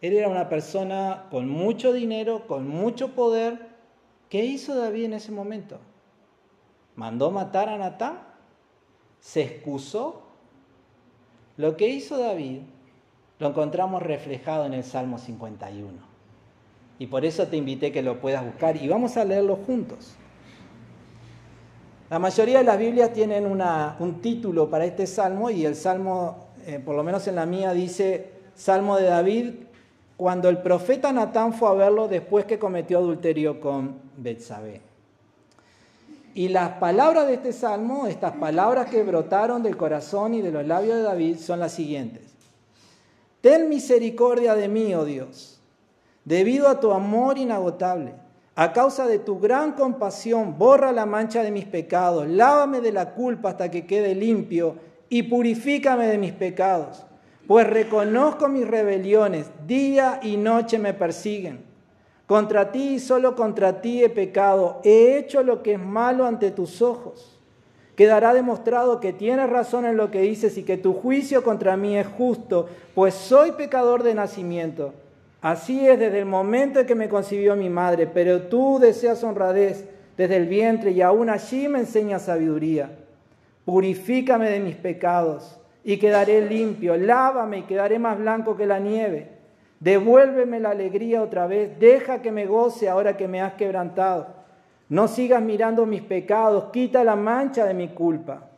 Él 0.02 0.14
era 0.14 0.30
una 0.30 0.48
persona 0.48 1.26
con 1.30 1.50
mucho 1.50 1.92
dinero, 1.92 2.48
con 2.48 2.68
mucho 2.68 3.10
poder, 3.10 3.76
¿Qué 4.30 4.44
hizo 4.44 4.76
David 4.76 5.06
en 5.06 5.14
ese 5.14 5.32
momento? 5.32 5.80
¿Mandó 6.96 7.32
matar 7.32 7.70
a 7.70 7.78
Natán? 7.78 8.20
¿Se 9.26 9.42
excusó? 9.42 10.22
Lo 11.58 11.76
que 11.76 11.90
hizo 11.90 12.16
David 12.16 12.60
lo 13.40 13.48
encontramos 13.48 14.04
reflejado 14.04 14.68
en 14.68 14.74
el 14.76 14.84
Salmo 14.84 15.18
51. 15.18 15.92
Y 17.00 17.08
por 17.08 17.26
eso 17.26 17.48
te 17.48 17.58
invité 17.58 17.92
que 17.92 18.04
lo 18.04 18.22
puedas 18.22 18.46
buscar 18.46 18.78
y 18.78 18.88
vamos 18.88 19.18
a 19.18 19.26
leerlo 19.26 19.56
juntos. 19.56 20.14
La 22.12 22.20
mayoría 22.20 22.60
de 22.60 22.66
las 22.66 22.78
Biblias 22.78 23.14
tienen 23.14 23.48
un 23.48 24.22
título 24.22 24.70
para 24.70 24.86
este 24.86 25.08
salmo 25.08 25.50
y 25.50 25.66
el 25.66 25.76
salmo, 25.76 26.50
eh, 26.68 26.78
por 26.78 26.96
lo 26.96 27.02
menos 27.04 27.28
en 27.28 27.36
la 27.36 27.48
mía, 27.48 27.74
dice 27.74 28.30
Salmo 28.54 28.96
de 28.96 29.06
David 29.06 29.54
cuando 30.18 30.50
el 30.50 30.60
profeta 30.60 31.12
Natán 31.12 31.52
fue 31.52 31.68
a 31.70 31.74
verlo 31.74 32.08
después 32.08 32.46
que 32.46 32.60
cometió 32.60 33.00
adulterio 33.00 33.60
con 33.60 33.96
Betsabé. 34.18 34.82
Y 36.36 36.50
las 36.50 36.74
palabras 36.74 37.26
de 37.26 37.34
este 37.34 37.52
salmo, 37.52 38.06
estas 38.06 38.34
palabras 38.34 38.92
que 38.92 39.02
brotaron 39.02 39.64
del 39.64 39.76
corazón 39.76 40.36
y 40.36 40.44
de 40.44 40.52
los 40.52 40.68
labios 40.68 40.98
de 40.98 41.02
David 41.02 41.38
son 41.38 41.60
las 41.60 41.72
siguientes. 41.72 42.22
Ten 43.42 43.70
misericordia 43.70 44.54
de 44.54 44.68
mí, 44.68 44.94
oh 44.94 45.06
Dios, 45.06 45.60
debido 46.24 46.68
a 46.68 46.80
tu 46.80 46.92
amor 46.92 47.40
inagotable. 47.40 48.14
A 48.54 48.72
causa 48.72 49.08
de 49.08 49.18
tu 49.18 49.40
gran 49.40 49.74
compasión, 49.74 50.60
borra 50.60 50.92
la 50.92 51.08
mancha 51.08 51.42
de 51.42 51.50
mis 51.50 51.66
pecados, 51.66 52.28
lávame 52.28 52.80
de 52.82 52.92
la 52.92 53.16
culpa 53.16 53.50
hasta 53.50 53.72
que 53.72 53.88
quede 53.88 54.14
limpio 54.14 54.76
y 55.10 55.24
purifícame 55.24 56.06
de 56.06 56.20
mis 56.20 56.34
pecados 56.34 57.06
pues 57.48 57.68
reconozco 57.68 58.48
mis 58.48 58.68
rebeliones, 58.68 59.48
día 59.68 60.20
y 60.24 60.38
noche 60.38 60.80
me 60.80 60.94
persiguen. 60.94 61.64
Contra 62.28 62.72
ti 62.72 62.96
y 62.96 63.00
solo 63.00 63.36
contra 63.36 63.82
ti 63.82 64.04
he 64.04 64.10
pecado, 64.10 64.82
he 64.84 65.18
hecho 65.18 65.44
lo 65.44 65.62
que 65.62 65.74
es 65.74 65.80
malo 65.80 66.26
ante 66.26 66.50
tus 66.50 66.82
ojos. 66.82 67.40
Quedará 67.96 68.34
demostrado 68.34 69.00
que 69.00 69.14
tienes 69.14 69.50
razón 69.50 69.86
en 69.86 69.96
lo 69.96 70.12
que 70.12 70.22
dices 70.22 70.58
y 70.58 70.64
que 70.64 70.78
tu 70.78 70.94
juicio 70.94 71.44
contra 71.44 71.78
mí 71.78 71.96
es 71.96 72.08
justo, 72.08 72.68
pues 72.94 73.14
soy 73.14 73.52
pecador 73.54 74.04
de 74.04 74.16
nacimiento. 74.16 74.94
Así 75.42 75.88
es 75.88 76.00
desde 76.00 76.20
el 76.20 76.26
momento 76.26 76.80
en 76.80 76.88
que 76.88 76.96
me 76.96 77.08
concibió 77.08 77.56
mi 77.56 77.70
madre, 77.70 78.08
pero 78.08 78.44
tú 78.44 78.80
deseas 78.80 79.24
honradez 79.24 79.86
desde 80.18 80.38
el 80.38 80.48
vientre 80.48 80.92
y 80.92 81.02
aún 81.02 81.30
allí 81.30 81.68
me 81.68 81.80
enseñas 81.80 82.24
sabiduría. 82.24 82.90
Purifícame 83.64 84.50
de 84.50 84.60
mis 84.60 84.76
pecados 84.76 85.58
y 85.84 85.98
quedaré 85.98 86.42
limpio. 86.42 86.98
Lávame 86.98 87.60
y 87.60 87.64
quedaré 87.64 88.00
más 88.00 88.18
blanco 88.18 88.58
que 88.58 88.66
la 88.66 88.80
nieve. 88.80 89.35
Devuélveme 89.80 90.60
la 90.60 90.72
alegría 90.72 91.22
otra 91.22 91.48
vez. 91.48 91.80
Deja 91.80 92.22
que 92.22 92.32
me 92.32 92.46
goce 92.46 92.90
ahora 92.90 93.18
que 93.18 93.28
me 93.28 93.42
has 93.42 93.54
quebrantado. 93.54 94.28
No 94.90 95.08
sigas 95.08 95.42
mirando 95.42 95.86
mis 95.86 96.02
pecados. 96.02 96.72
Quita 96.72 97.04
la 97.04 97.16
mancha 97.16 97.66
de 97.66 97.74
mi 97.74 97.90
culpa. 97.90 98.50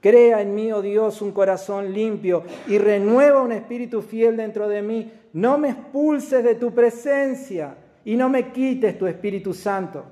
Crea 0.00 0.42
en 0.42 0.54
mí, 0.54 0.70
oh 0.70 0.82
Dios, 0.82 1.22
un 1.22 1.32
corazón 1.32 1.92
limpio 1.94 2.42
y 2.66 2.76
renueva 2.76 3.40
un 3.40 3.52
espíritu 3.52 4.02
fiel 4.02 4.36
dentro 4.36 4.68
de 4.68 4.82
mí. 4.82 5.10
No 5.32 5.56
me 5.56 5.70
expulses 5.70 6.44
de 6.44 6.56
tu 6.56 6.74
presencia 6.74 7.74
y 8.04 8.16
no 8.16 8.28
me 8.28 8.52
quites 8.52 8.98
tu 8.98 9.06
Espíritu 9.06 9.54
Santo. 9.54 10.04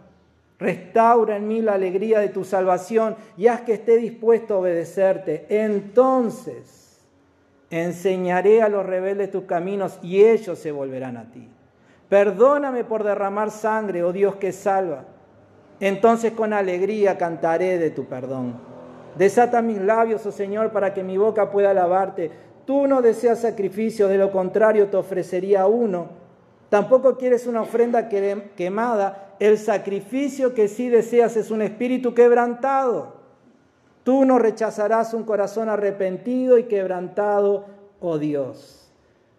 Restaura 0.59 1.37
en 1.37 1.47
mí 1.47 1.61
la 1.61 1.75
alegría 1.75 2.21
de 2.21 2.29
tu 2.29 2.45
salvación 2.45 3.17
y 3.37 3.49
haz 3.49 3.63
que 3.63 3.75
esté 3.75 3.99
dispuesto 3.99 4.55
a 4.55 4.59
obedecerte. 4.59 5.45
Entonces 5.51 6.82
enseñaré 7.73 8.63
a 8.63 8.69
los 8.69 8.87
rebeldes 8.87 9.33
tus 9.33 9.45
caminos 9.45 9.99
y 10.03 10.23
ellos 10.23 10.59
se 10.59 10.71
volverán 10.71 11.17
a 11.17 11.33
ti. 11.33 11.49
Perdóname 12.09 12.85
por 12.85 13.03
derramar 13.03 13.51
sangre, 13.51 14.05
oh 14.05 14.13
Dios 14.13 14.37
que 14.37 14.53
salva. 14.53 15.07
Entonces 15.81 16.33
con 16.33 16.53
alegría 16.53 17.19
cantaré 17.19 17.79
de 17.79 17.91
tu 17.91 18.05
perdón. 18.05 18.61
Desata 19.17 19.61
mis 19.63 19.81
labios, 19.81 20.25
oh 20.27 20.33
Señor, 20.33 20.71
para 20.71 20.95
que 20.95 21.03
mi 21.03 21.17
boca 21.17 21.51
pueda 21.51 21.71
alabarte. 21.71 22.31
Tú 22.65 22.87
no 22.87 23.03
deseas 23.03 23.41
sacrificio, 23.41 24.07
de 24.07 24.19
lo 24.19 24.31
contrario 24.31 24.89
te 24.89 24.97
ofrecería 24.97 25.67
uno 25.67 26.23
Tampoco 26.73 27.19
quieres 27.19 27.47
una 27.47 27.61
ofrenda 27.61 28.09
quemada. 28.09 29.35
El 29.39 29.59
sacrificio 29.59 30.55
que 30.55 30.69
sí 30.69 30.89
deseas 30.89 31.37
es 31.37 31.51
un 31.51 31.61
espíritu 31.61 32.15
quebrantado. 32.15 33.13
Tú 34.05 34.25
no 34.25 34.39
rechazarás 34.39 35.15
un 35.15 35.25
corazón 35.25 35.69
arrepentido 35.69 36.59
y 36.59 36.65
quebrantado, 36.65 37.67
oh 38.01 38.19
Dios. 38.19 38.91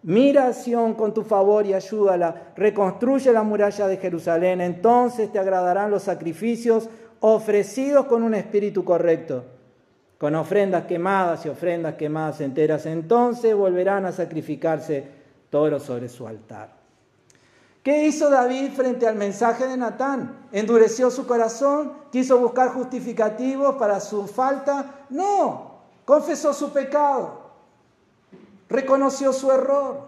Mira 0.02 0.48
a 0.48 0.52
Sión 0.52 0.94
con 0.94 1.14
tu 1.14 1.22
favor 1.22 1.64
y 1.64 1.72
ayúdala. 1.72 2.52
Reconstruye 2.56 3.32
la 3.32 3.42
muralla 3.42 3.88
de 3.88 3.96
Jerusalén. 3.96 4.60
Entonces 4.60 5.32
te 5.32 5.38
agradarán 5.38 5.90
los 5.90 6.02
sacrificios 6.02 6.90
ofrecidos 7.20 8.04
con 8.04 8.22
un 8.22 8.34
espíritu 8.34 8.84
correcto, 8.84 9.44
con 10.18 10.34
ofrendas 10.34 10.84
quemadas 10.84 11.46
y 11.46 11.48
ofrendas 11.48 11.94
quemadas 11.94 12.42
enteras. 12.42 12.84
Entonces 12.84 13.54
volverán 13.54 14.04
a 14.04 14.12
sacrificarse 14.12 15.08
toros 15.48 15.82
sobre 15.82 16.10
su 16.10 16.26
altar. 16.26 16.83
¿Qué 17.84 18.06
hizo 18.06 18.30
David 18.30 18.72
frente 18.72 19.06
al 19.06 19.14
mensaje 19.14 19.66
de 19.66 19.76
Natán? 19.76 20.46
¿Endureció 20.52 21.10
su 21.10 21.26
corazón? 21.26 21.92
¿Quiso 22.10 22.38
buscar 22.38 22.70
justificativos 22.70 23.74
para 23.74 24.00
su 24.00 24.26
falta? 24.26 25.04
No, 25.10 25.80
confesó 26.06 26.54
su 26.54 26.72
pecado, 26.72 27.42
reconoció 28.70 29.34
su 29.34 29.52
error, 29.52 30.00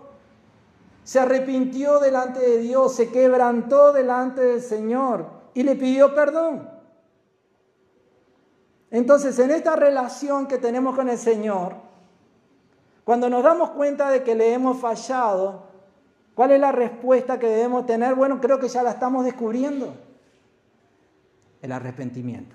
se 1.04 1.20
arrepintió 1.20 2.00
delante 2.00 2.40
de 2.40 2.58
Dios, 2.60 2.96
se 2.96 3.10
quebrantó 3.10 3.92
delante 3.92 4.40
del 4.40 4.62
Señor 4.62 5.26
y 5.52 5.62
le 5.62 5.76
pidió 5.76 6.14
perdón. 6.14 6.70
Entonces, 8.90 9.38
en 9.38 9.50
esta 9.50 9.76
relación 9.76 10.46
que 10.46 10.56
tenemos 10.56 10.96
con 10.96 11.10
el 11.10 11.18
Señor, 11.18 11.74
cuando 13.04 13.28
nos 13.28 13.42
damos 13.42 13.72
cuenta 13.72 14.08
de 14.08 14.22
que 14.22 14.34
le 14.34 14.54
hemos 14.54 14.78
fallado, 14.80 15.75
¿Cuál 16.36 16.50
es 16.50 16.60
la 16.60 16.70
respuesta 16.70 17.38
que 17.38 17.46
debemos 17.46 17.86
tener? 17.86 18.14
Bueno, 18.14 18.42
creo 18.42 18.60
que 18.60 18.68
ya 18.68 18.82
la 18.82 18.90
estamos 18.90 19.24
descubriendo. 19.24 19.94
El 21.62 21.72
arrepentimiento. 21.72 22.54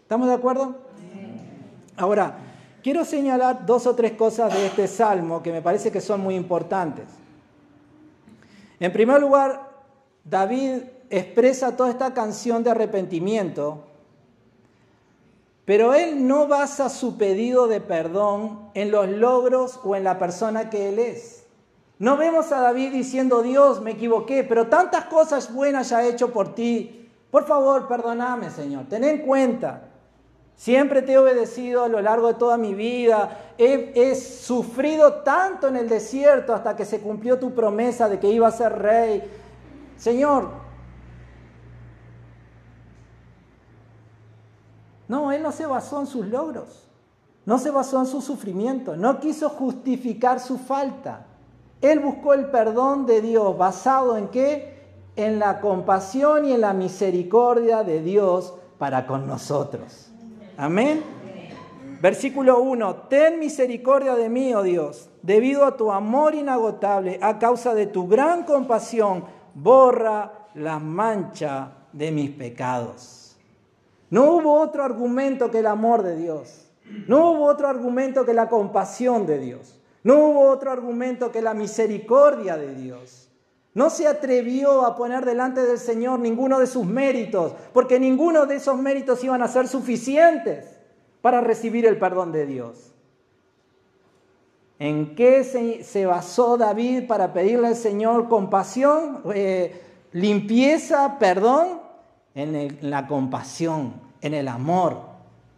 ¿Estamos 0.00 0.26
de 0.26 0.34
acuerdo? 0.34 0.78
Ahora, 1.98 2.38
quiero 2.82 3.04
señalar 3.04 3.66
dos 3.66 3.86
o 3.86 3.94
tres 3.94 4.12
cosas 4.12 4.54
de 4.54 4.66
este 4.66 4.88
salmo 4.88 5.42
que 5.42 5.52
me 5.52 5.60
parece 5.60 5.92
que 5.92 6.00
son 6.00 6.22
muy 6.22 6.34
importantes. 6.34 7.04
En 8.80 8.90
primer 8.90 9.20
lugar, 9.20 9.68
David 10.24 10.84
expresa 11.10 11.76
toda 11.76 11.90
esta 11.90 12.14
canción 12.14 12.64
de 12.64 12.70
arrepentimiento, 12.70 13.84
pero 15.66 15.92
él 15.92 16.26
no 16.26 16.48
basa 16.48 16.88
su 16.88 17.18
pedido 17.18 17.66
de 17.66 17.82
perdón 17.82 18.70
en 18.72 18.90
los 18.90 19.06
logros 19.10 19.78
o 19.84 19.94
en 19.94 20.04
la 20.04 20.18
persona 20.18 20.70
que 20.70 20.88
él 20.88 20.98
es. 20.98 21.39
No 22.00 22.16
vemos 22.16 22.50
a 22.50 22.60
David 22.60 22.92
diciendo, 22.92 23.42
Dios, 23.42 23.82
me 23.82 23.90
equivoqué, 23.90 24.42
pero 24.42 24.68
tantas 24.68 25.04
cosas 25.04 25.52
buenas 25.52 25.90
ya 25.90 26.02
he 26.02 26.08
hecho 26.08 26.32
por 26.32 26.54
ti. 26.54 27.10
Por 27.30 27.44
favor, 27.44 27.86
perdóname, 27.86 28.48
Señor. 28.48 28.86
Ten 28.88 29.04
en 29.04 29.18
cuenta. 29.18 29.82
Siempre 30.56 31.02
te 31.02 31.12
he 31.12 31.18
obedecido 31.18 31.84
a 31.84 31.88
lo 31.88 32.00
largo 32.00 32.28
de 32.28 32.34
toda 32.34 32.56
mi 32.56 32.72
vida. 32.72 33.52
He, 33.58 33.92
he, 33.94 34.14
sufrido 34.14 35.16
tanto 35.16 35.68
en 35.68 35.76
el 35.76 35.90
desierto 35.90 36.54
hasta 36.54 36.74
que 36.74 36.86
se 36.86 37.00
cumplió 37.00 37.38
tu 37.38 37.54
promesa 37.54 38.08
de 38.08 38.18
que 38.18 38.30
iba 38.30 38.48
a 38.48 38.52
ser 38.52 38.78
rey. 38.78 39.22
Señor, 39.98 40.48
no, 45.06 45.32
él 45.32 45.42
no 45.42 45.52
se 45.52 45.66
basó 45.66 46.00
en 46.00 46.06
sus 46.06 46.24
logros. 46.24 46.88
No 47.44 47.58
se 47.58 47.70
basó 47.70 48.00
en 48.00 48.06
su 48.06 48.22
sufrimiento. 48.22 48.96
No 48.96 49.20
quiso 49.20 49.50
justificar 49.50 50.40
su 50.40 50.56
falta. 50.56 51.26
Él 51.80 52.00
buscó 52.00 52.34
el 52.34 52.46
perdón 52.46 53.06
de 53.06 53.22
Dios 53.22 53.56
basado 53.56 54.16
en 54.16 54.28
qué? 54.28 54.78
En 55.16 55.38
la 55.38 55.60
compasión 55.60 56.44
y 56.44 56.52
en 56.52 56.60
la 56.60 56.72
misericordia 56.72 57.82
de 57.82 58.02
Dios 58.02 58.54
para 58.78 59.06
con 59.06 59.26
nosotros. 59.26 60.10
Amén. 60.56 61.02
Versículo 62.00 62.60
1, 62.60 62.94
ten 63.08 63.38
misericordia 63.38 64.14
de 64.14 64.30
mí, 64.30 64.54
oh 64.54 64.62
Dios, 64.62 65.10
debido 65.22 65.66
a 65.66 65.76
tu 65.76 65.92
amor 65.92 66.34
inagotable, 66.34 67.18
a 67.20 67.38
causa 67.38 67.74
de 67.74 67.86
tu 67.86 68.08
gran 68.08 68.44
compasión, 68.44 69.24
borra 69.54 70.48
la 70.54 70.78
mancha 70.78 71.72
de 71.92 72.10
mis 72.10 72.30
pecados. 72.30 73.36
No 74.08 74.32
hubo 74.32 74.60
otro 74.60 74.82
argumento 74.82 75.50
que 75.50 75.58
el 75.60 75.66
amor 75.66 76.02
de 76.02 76.16
Dios. 76.16 76.70
No 77.06 77.30
hubo 77.30 77.44
otro 77.44 77.68
argumento 77.68 78.24
que 78.24 78.34
la 78.34 78.48
compasión 78.48 79.26
de 79.26 79.38
Dios. 79.38 79.79
No 80.02 80.16
hubo 80.16 80.50
otro 80.50 80.70
argumento 80.70 81.30
que 81.30 81.42
la 81.42 81.54
misericordia 81.54 82.56
de 82.56 82.74
Dios. 82.74 83.28
No 83.74 83.90
se 83.90 84.08
atrevió 84.08 84.84
a 84.84 84.96
poner 84.96 85.24
delante 85.24 85.62
del 85.62 85.78
Señor 85.78 86.18
ninguno 86.18 86.58
de 86.58 86.66
sus 86.66 86.84
méritos, 86.84 87.54
porque 87.72 88.00
ninguno 88.00 88.46
de 88.46 88.56
esos 88.56 88.78
méritos 88.78 89.22
iban 89.22 89.42
a 89.42 89.48
ser 89.48 89.68
suficientes 89.68 90.78
para 91.20 91.40
recibir 91.40 91.86
el 91.86 91.98
perdón 91.98 92.32
de 92.32 92.46
Dios. 92.46 92.92
¿En 94.78 95.14
qué 95.14 95.44
se, 95.44 96.06
basó 96.06 96.56
David 96.56 97.06
para 97.06 97.32
pedirle 97.32 97.68
al 97.68 97.76
Señor 97.76 98.28
compasión, 98.28 99.22
eh, 99.34 99.80
limpieza, 100.12 101.18
perdón? 101.18 101.90
en, 102.34 102.78
la 102.82 103.06
compasión, 103.06 103.94
en 104.20 104.34
el 104.34 104.48
amor 104.48 105.00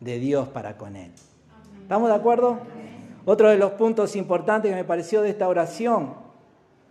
de 0.01 0.19
Dios 0.19 0.49
para 0.49 0.77
con 0.77 0.97
él. 0.97 1.13
¿Estamos 1.83 2.09
de 2.09 2.15
acuerdo? 2.15 2.59
Otro 3.25 3.49
de 3.51 3.59
los 3.59 3.73
puntos 3.73 4.17
importantes 4.17 4.71
que 4.71 4.77
me 4.77 4.85
pareció 4.85 5.23
de 5.23 5.31
esta 5.31 5.49
oración, 5.49 6.15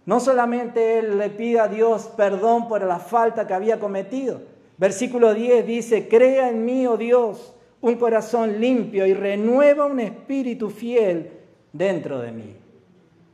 no 0.06 0.20
solamente 0.20 1.00
él 1.00 1.18
le 1.18 1.30
pide 1.30 1.60
a 1.60 1.68
Dios 1.68 2.10
perdón 2.18 2.68
por 2.68 2.84
la 2.84 3.00
falta 3.00 3.46
que 3.46 3.54
había 3.54 3.80
cometido. 3.80 4.42
Versículo 4.78 5.34
10 5.34 5.68
dice, 5.68 6.08
crea 6.08 6.50
en 6.50 6.66
mí, 6.66 6.88
oh 6.88 6.98
Dios, 6.98 7.54
un 7.82 7.96
corazón 7.96 8.60
limpio 8.60 9.06
y 9.06 9.14
renueva 9.14 9.86
un 9.86 10.00
espíritu 10.00 10.70
fiel 10.70 11.32
dentro 11.74 12.20
de 12.20 12.32
mí. 12.32 12.56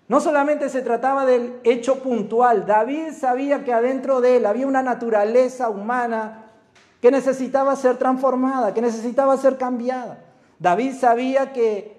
No 0.08 0.22
solamente 0.22 0.70
se 0.70 0.82
trataba 0.82 1.25
del 1.25 1.60
hecho 1.63 2.00
puntual, 2.00 2.66
David 2.66 3.12
sabía 3.12 3.66
que 3.66 3.74
adentro 3.74 4.22
de 4.22 4.38
él 4.38 4.46
había 4.46 4.66
una 4.66 4.82
naturaleza 4.82 5.70
humana 5.70 6.46
que 7.01 7.12
necesitaba 7.12 7.75
ser 7.75 7.98
transformada, 7.98 8.74
que 8.74 8.82
necesitaba 8.82 9.36
ser 9.38 9.58
cambiada. 9.58 10.24
David 10.60 10.94
sabía 10.94 11.51
que, 11.51 11.97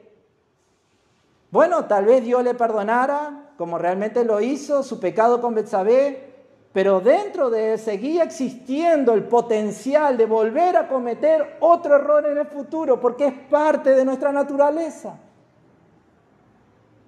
bueno, 1.51 1.87
tal 1.87 2.05
vez 2.05 2.25
Dios 2.25 2.45
le 2.45 2.55
perdonara, 2.55 3.53
como 3.57 3.79
realmente 3.79 4.25
lo 4.25 4.41
hizo, 4.41 4.83
su 4.83 5.01
pecado 5.01 5.41
con 5.41 5.55
Betsabé, 5.55 6.29
pero 6.73 7.01
dentro 7.01 7.49
de 7.49 7.73
él 7.73 7.79
seguía 7.79 8.23
existiendo 8.23 9.15
el 9.15 9.25
potencial 9.25 10.17
de 10.17 10.27
volver 10.27 10.77
a 10.77 10.89
cometer 10.89 11.57
otro 11.61 11.97
error 11.97 12.27
en 12.27 12.39
el 12.39 12.47
futuro, 12.47 13.01
porque 13.01 13.27
es 13.27 13.35
parte 13.51 13.95
de 13.95 14.05
nuestra 14.05 14.31
naturaleza. 14.33 15.19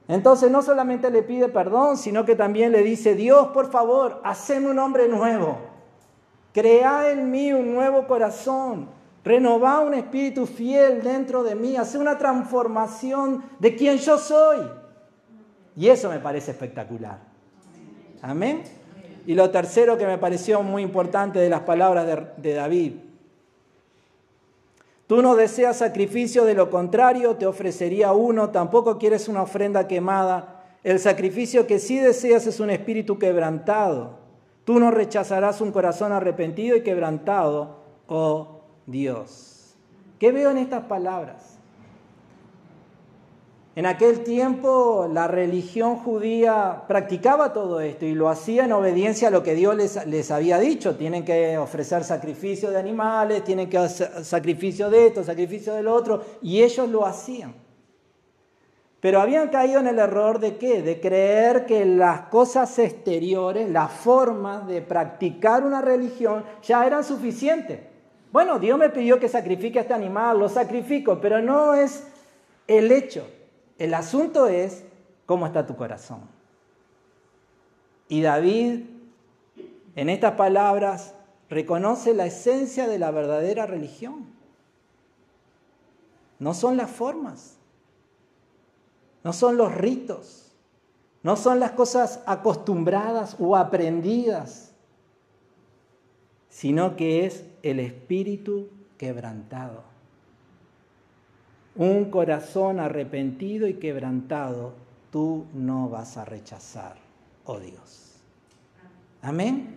Entonces 0.09 0.51
no 0.51 0.63
solamente 0.63 1.09
le 1.11 1.23
pide 1.23 1.49
perdón, 1.49 1.97
sino 1.97 2.25
que 2.25 2.35
también 2.35 2.73
le 2.73 2.83
dice, 2.83 3.15
Dios, 3.15 3.49
por 3.49 3.71
favor, 3.71 4.21
haceme 4.25 4.69
un 4.69 4.79
hombre 4.81 5.07
nuevo. 5.07 5.57
Crea 6.53 7.13
en 7.13 7.31
mí 7.31 7.53
un 7.53 7.73
nuevo 7.73 8.09
corazón. 8.09 8.89
Renová 9.25 9.81
un 9.81 9.95
espíritu 9.95 10.47
fiel 10.47 11.03
dentro 11.03 11.43
de 11.43 11.55
mí. 11.55 11.77
Hace 11.77 11.99
una 11.99 12.17
transformación 12.17 13.45
de 13.59 13.77
quien 13.77 13.99
yo 13.99 14.19
soy. 14.19 14.67
Y 15.77 15.89
eso 15.89 16.09
me 16.09 16.19
parece 16.19 16.53
espectacular. 16.53 17.19
Amén. 18.23 18.63
Y 19.27 19.35
lo 19.35 19.51
tercero 19.51 19.99
que 19.99 20.07
me 20.07 20.19
pareció 20.19 20.63
muy 20.63 20.83
importante 20.83 21.39
de 21.39 21.51
las 21.51 21.61
palabras 21.61 22.07
de, 22.37 22.55
David 22.55 22.93
Tú 25.07 25.23
no 25.23 25.35
deseas 25.35 25.79
sacrificio, 25.79 26.45
de 26.45 26.55
lo 26.55 26.71
contrario 26.71 27.35
te 27.35 27.45
ofrecería 27.45 28.13
uno, 28.13 28.51
tampoco 28.51 28.97
quieres 28.97 29.27
una 29.27 29.43
ofrenda 29.43 29.89
quemada. 29.89 30.63
El 30.85 31.01
sacrificio 31.01 31.67
que 31.67 31.81
sí 31.81 31.99
deseas 31.99 32.47
es 32.47 32.61
un 32.61 32.71
espíritu 32.71 33.19
quebrantado. 33.19 34.21
Tú 34.65 34.79
no 34.79 34.93
rechazarás 34.93 35.61
un 35.61 35.73
corazón 35.73 36.13
arrepentido 36.13 36.77
y 36.77 36.83
quebrantado, 36.83 37.79
oh 38.07 38.60
Dios. 38.91 39.77
¿Qué 40.19 40.33
veo 40.33 40.51
en 40.51 40.59
estas 40.59 40.85
palabras? 40.85 41.61
En 43.77 43.87
aquel 43.87 44.25
tiempo 44.25 45.09
la 45.11 45.29
religión 45.29 45.97
judía 45.97 46.83
practicaba 46.89 47.53
todo 47.53 47.81
esto 47.81 48.05
y 48.05 48.15
lo 48.15 48.29
hacía 48.29 48.65
en 48.65 48.73
obediencia 48.73 49.29
a 49.29 49.31
lo 49.31 49.45
que 49.45 49.55
Dios 49.55 49.77
les, 50.07 50.31
había 50.31 50.59
dicho. 50.59 50.97
Tienen 50.97 51.25
que 51.25 51.57
ofrecer 51.57 52.03
sacrificio 52.03 52.71
de 52.71 52.79
animales, 52.79 53.45
tienen 53.45 53.71
que 53.71 53.79
hacer 53.79 54.25
sacrificio 54.25 54.91
de 54.91 55.07
esto, 55.07 55.23
sacrificio 55.23 55.73
del 55.75 55.87
otro, 55.87 56.23
y 56.43 56.63
ellos 56.63 56.89
lo 56.89 57.07
hacían. 57.07 57.55
Pero 59.01 59.21
habían 59.21 59.49
caído 59.49 59.81
en 59.81 59.87
el 59.87 59.99
error 59.99 60.41
de 60.41 60.57
qué? 60.57 60.83
De 60.83 61.01
creer 61.01 61.65
que 61.65 61.87
las 61.87 62.23
cosas 62.23 62.79
exteriores, 62.79 63.71
las 63.71 63.91
formas 63.91 64.67
de 64.67 64.83
practicar 64.83 65.65
una 65.65 65.81
religión 65.81 66.45
ya 66.63 66.87
eran 66.87 67.03
suficientes. 67.03 67.90
Bueno, 68.33 68.59
Dios 68.59 68.79
me 68.79 68.91
pidió 68.91 69.19
que 69.19 69.29
sacrifique 69.29 69.79
a 69.79 69.83
este 69.83 69.95
animal, 69.95 70.39
lo 70.39 70.49
sacrifico, 70.49 71.21
pero 71.21 71.43
no 71.43 71.75
es 71.75 72.07
el 72.67 72.93
hecho. 72.93 73.27
El 73.79 73.95
asunto 73.95 74.47
es 74.47 74.85
cómo 75.27 75.47
está 75.47 75.67
tu 75.67 75.75
corazón. 75.75 76.21
Y 78.09 78.23
David, 78.23 78.83
en 79.97 80.09
estas 80.09 80.35
palabras, 80.35 81.15
reconoce 81.49 82.15
la 82.15 82.27
esencia 82.27 82.87
de 82.87 82.99
la 82.99 83.11
verdadera 83.11 83.67
religión. 83.67 84.27
No 86.39 86.55
son 86.55 86.77
las 86.77 86.91
formas, 86.91 87.57
no 89.25 89.33
son 89.33 89.57
los 89.57 89.75
ritos, 89.75 90.53
no 91.23 91.37
son 91.37 91.61
las 91.61 91.73
cosas 91.73 92.23
acostumbradas 92.27 93.37
o 93.39 93.57
aprendidas, 93.57 94.70
sino 96.61 96.95
que 96.95 97.25
es 97.25 97.47
el 97.63 97.81
espíritu 97.81 98.69
quebrantado 98.99 99.91
un 101.75 102.11
corazón 102.11 102.79
arrepentido 102.79 103.67
y 103.67 103.75
quebrantado, 103.75 104.75
tú 105.11 105.47
no 105.55 105.89
vas 105.89 106.19
a 106.19 106.27
rechazar, 106.27 106.97
oh 107.47 107.59
Dios. 107.59 108.17
Amén. 109.23 109.77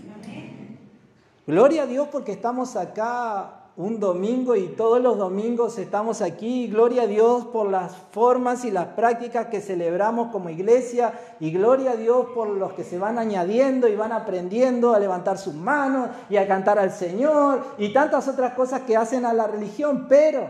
Gloria 1.48 1.84
a 1.84 1.88
Dios 1.88 2.10
porque 2.12 2.34
estamos 2.34 2.76
acá 2.76 3.63
un 3.76 4.00
domingo 4.00 4.56
y 4.56 4.68
todos 4.68 5.02
los 5.02 5.18
domingos 5.18 5.80
estamos 5.80 6.22
aquí. 6.22 6.68
Gloria 6.68 7.04
a 7.04 7.08
Dios 7.08 7.46
por 7.46 7.70
las 7.70 7.96
formas 8.12 8.66
y 8.66 8.72
las 8.72 8.88
prácticas 8.90 9.48
que 9.48 9.62
celebramos 9.62 10.32
como 10.32 10.50
iglesia. 10.50 11.14
Y 11.40 11.52
gloria 11.52 11.92
a 11.92 11.96
Dios 11.96 12.28
por 12.36 12.50
los 12.50 12.74
que 12.74 12.84
se 12.84 13.00
van 13.00 13.18
añadiendo 13.18 13.88
y 13.88 13.96
van 13.96 14.12
aprendiendo 14.12 14.94
a 14.94 15.00
levantar 15.00 15.40
sus 15.40 15.56
manos 15.56 16.10
y 16.30 16.38
a 16.38 16.48
cantar 16.48 16.78
al 16.78 16.92
Señor 16.92 17.66
y 17.80 17.92
tantas 17.92 18.28
otras 18.28 18.54
cosas 18.54 18.82
que 18.82 18.96
hacen 18.96 19.26
a 19.26 19.34
la 19.34 19.48
religión. 19.48 20.06
Pero 20.08 20.48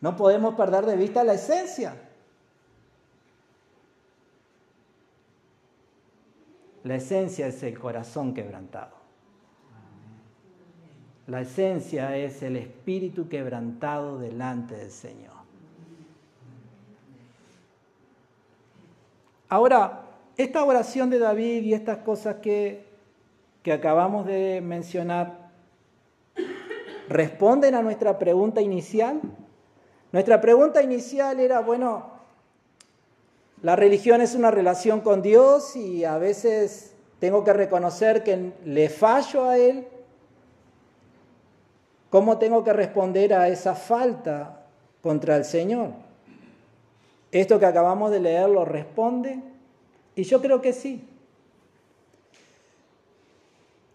no 0.00 0.14
podemos 0.16 0.54
perder 0.54 0.84
de 0.84 0.96
vista 0.96 1.24
la 1.24 1.34
esencia. 1.34 1.94
La 6.84 6.96
esencia 6.96 7.46
es 7.46 7.62
el 7.62 7.78
corazón 7.78 8.34
quebrantado. 8.34 8.99
La 11.26 11.42
esencia 11.42 12.16
es 12.16 12.42
el 12.42 12.56
espíritu 12.56 13.28
quebrantado 13.28 14.18
delante 14.18 14.76
del 14.76 14.90
Señor. 14.90 15.30
Ahora, 19.48 20.02
esta 20.36 20.64
oración 20.64 21.10
de 21.10 21.18
David 21.18 21.64
y 21.64 21.74
estas 21.74 21.98
cosas 21.98 22.36
que, 22.36 22.84
que 23.62 23.72
acabamos 23.72 24.26
de 24.26 24.60
mencionar, 24.60 25.50
¿responden 27.08 27.74
a 27.74 27.82
nuestra 27.82 28.18
pregunta 28.18 28.60
inicial? 28.60 29.20
Nuestra 30.12 30.40
pregunta 30.40 30.82
inicial 30.82 31.40
era, 31.40 31.60
bueno, 31.60 32.10
la 33.62 33.76
religión 33.76 34.22
es 34.22 34.34
una 34.34 34.50
relación 34.50 35.00
con 35.00 35.20
Dios 35.20 35.76
y 35.76 36.04
a 36.04 36.16
veces 36.16 36.94
tengo 37.18 37.44
que 37.44 37.52
reconocer 37.52 38.24
que 38.24 38.52
le 38.64 38.88
fallo 38.88 39.44
a 39.44 39.58
Él. 39.58 39.86
¿Cómo 42.10 42.38
tengo 42.38 42.64
que 42.64 42.72
responder 42.72 43.32
a 43.32 43.48
esa 43.48 43.74
falta 43.74 44.66
contra 45.00 45.36
el 45.36 45.44
Señor? 45.44 45.90
Esto 47.30 47.60
que 47.60 47.66
acabamos 47.66 48.10
de 48.10 48.20
leer 48.20 48.48
lo 48.48 48.64
responde 48.64 49.40
y 50.16 50.24
yo 50.24 50.42
creo 50.42 50.60
que 50.60 50.72
sí. 50.72 51.06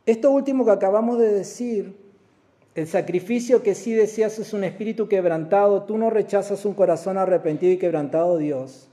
Esto 0.06 0.32
último 0.32 0.64
que 0.64 0.72
acabamos 0.72 1.20
de 1.20 1.32
decir 1.32 2.06
el 2.76 2.88
sacrificio 2.88 3.64
que 3.64 3.74
sí 3.74 3.94
deseas 3.94 4.38
es 4.38 4.54
un 4.54 4.64
espíritu 4.64 5.08
quebrantado, 5.08 5.84
tú 5.84 5.98
no 5.98 6.10
rechazas 6.10 6.66
un 6.66 6.74
corazón 6.74 7.18
arrepentido 7.18 7.72
y 7.72 7.78
quebrantado, 7.78 8.38
Dios. 8.38 8.90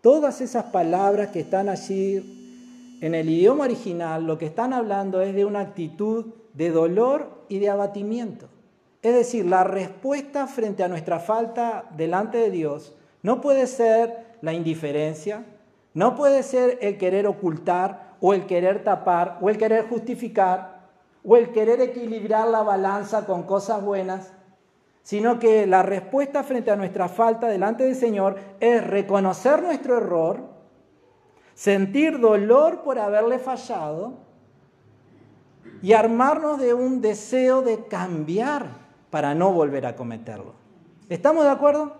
Todas 0.00 0.40
esas 0.40 0.64
palabras 0.66 1.28
que 1.28 1.40
están 1.40 1.68
allí 1.68 2.98
en 3.00 3.14
el 3.14 3.30
idioma 3.30 3.64
original, 3.64 4.26
lo 4.26 4.38
que 4.38 4.46
están 4.46 4.72
hablando 4.72 5.22
es 5.22 5.34
de 5.34 5.44
una 5.44 5.60
actitud 5.60 6.26
de 6.54 6.70
dolor 6.70 7.44
y 7.48 7.60
de 7.60 7.70
abatimiento. 7.70 8.48
Es 9.02 9.14
decir, 9.14 9.46
la 9.46 9.64
respuesta 9.64 10.46
frente 10.46 10.84
a 10.84 10.88
nuestra 10.88 11.18
falta 11.18 11.86
delante 11.96 12.38
de 12.38 12.50
Dios 12.50 12.96
no 13.22 13.40
puede 13.40 13.66
ser 13.66 14.36
la 14.42 14.52
indiferencia, 14.52 15.44
no 15.92 16.14
puede 16.14 16.44
ser 16.44 16.78
el 16.80 16.98
querer 16.98 17.26
ocultar 17.26 18.14
o 18.20 18.32
el 18.32 18.46
querer 18.46 18.84
tapar 18.84 19.38
o 19.40 19.50
el 19.50 19.58
querer 19.58 19.88
justificar, 19.88 20.82
o 21.24 21.36
el 21.36 21.52
querer 21.52 21.80
equilibrar 21.80 22.48
la 22.48 22.62
balanza 22.62 23.26
con 23.26 23.42
cosas 23.44 23.84
buenas, 23.84 24.32
sino 25.02 25.38
que 25.38 25.66
la 25.66 25.82
respuesta 25.82 26.44
frente 26.44 26.70
a 26.70 26.76
nuestra 26.76 27.08
falta 27.08 27.48
delante 27.48 27.84
del 27.84 27.96
Señor 27.96 28.36
es 28.60 28.84
reconocer 28.86 29.62
nuestro 29.62 29.98
error, 29.98 30.40
sentir 31.54 32.20
dolor 32.20 32.82
por 32.82 32.98
haberle 32.98 33.38
fallado 33.38 34.14
y 35.80 35.92
armarnos 35.92 36.60
de 36.60 36.74
un 36.74 37.00
deseo 37.00 37.62
de 37.62 37.84
cambiar 37.86 38.81
para 39.12 39.34
no 39.34 39.52
volver 39.52 39.84
a 39.84 39.94
cometerlo. 39.94 40.54
¿Estamos 41.10 41.44
de 41.44 41.50
acuerdo? 41.50 41.92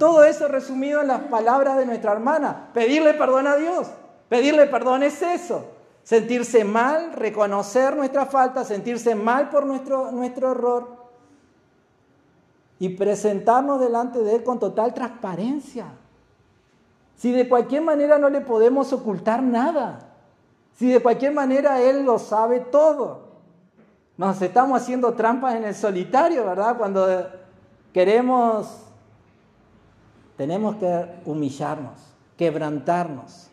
Todo 0.00 0.24
eso 0.24 0.48
resumido 0.48 1.00
en 1.00 1.06
las 1.06 1.20
palabras 1.20 1.76
de 1.76 1.86
nuestra 1.86 2.10
hermana. 2.10 2.70
Pedirle 2.74 3.14
perdón 3.14 3.46
a 3.46 3.54
Dios. 3.54 3.86
Pedirle 4.28 4.66
perdón 4.66 5.04
es 5.04 5.22
eso. 5.22 5.64
sentirse 6.02 6.64
mal, 6.64 7.12
reconocer 7.12 7.94
nuestra 7.94 8.26
falta, 8.26 8.64
sentirse 8.64 9.14
mal 9.14 9.50
por 9.50 9.64
nuestro, 9.66 10.10
nuestro 10.10 10.52
error 10.52 10.96
y 12.78 12.88
presentarnos 12.88 13.78
delante 13.78 14.20
de 14.20 14.36
Él 14.36 14.42
con 14.42 14.58
total 14.58 14.94
transparencia. 14.94 15.86
Si 17.14 17.30
de 17.30 17.48
cualquier 17.48 17.82
manera 17.82 18.18
no 18.18 18.28
le 18.28 18.40
podemos 18.40 18.92
ocultar 18.92 19.42
nada, 19.42 20.08
si 20.76 20.90
de 20.90 21.00
cualquier 21.00 21.32
manera 21.32 21.80
Él 21.80 22.04
lo 22.04 22.18
sabe 22.18 22.60
todo, 22.60 23.27
nos 24.18 24.42
estamos 24.42 24.82
haciendo 24.82 25.14
trampas 25.14 25.54
en 25.54 25.64
el 25.64 25.74
solitario, 25.74 26.44
¿verdad? 26.44 26.76
Cuando 26.76 27.06
queremos, 27.94 28.82
tenemos 30.36 30.76
que 30.76 31.06
humillarnos, 31.24 31.98
quebrantarnos 32.36 33.48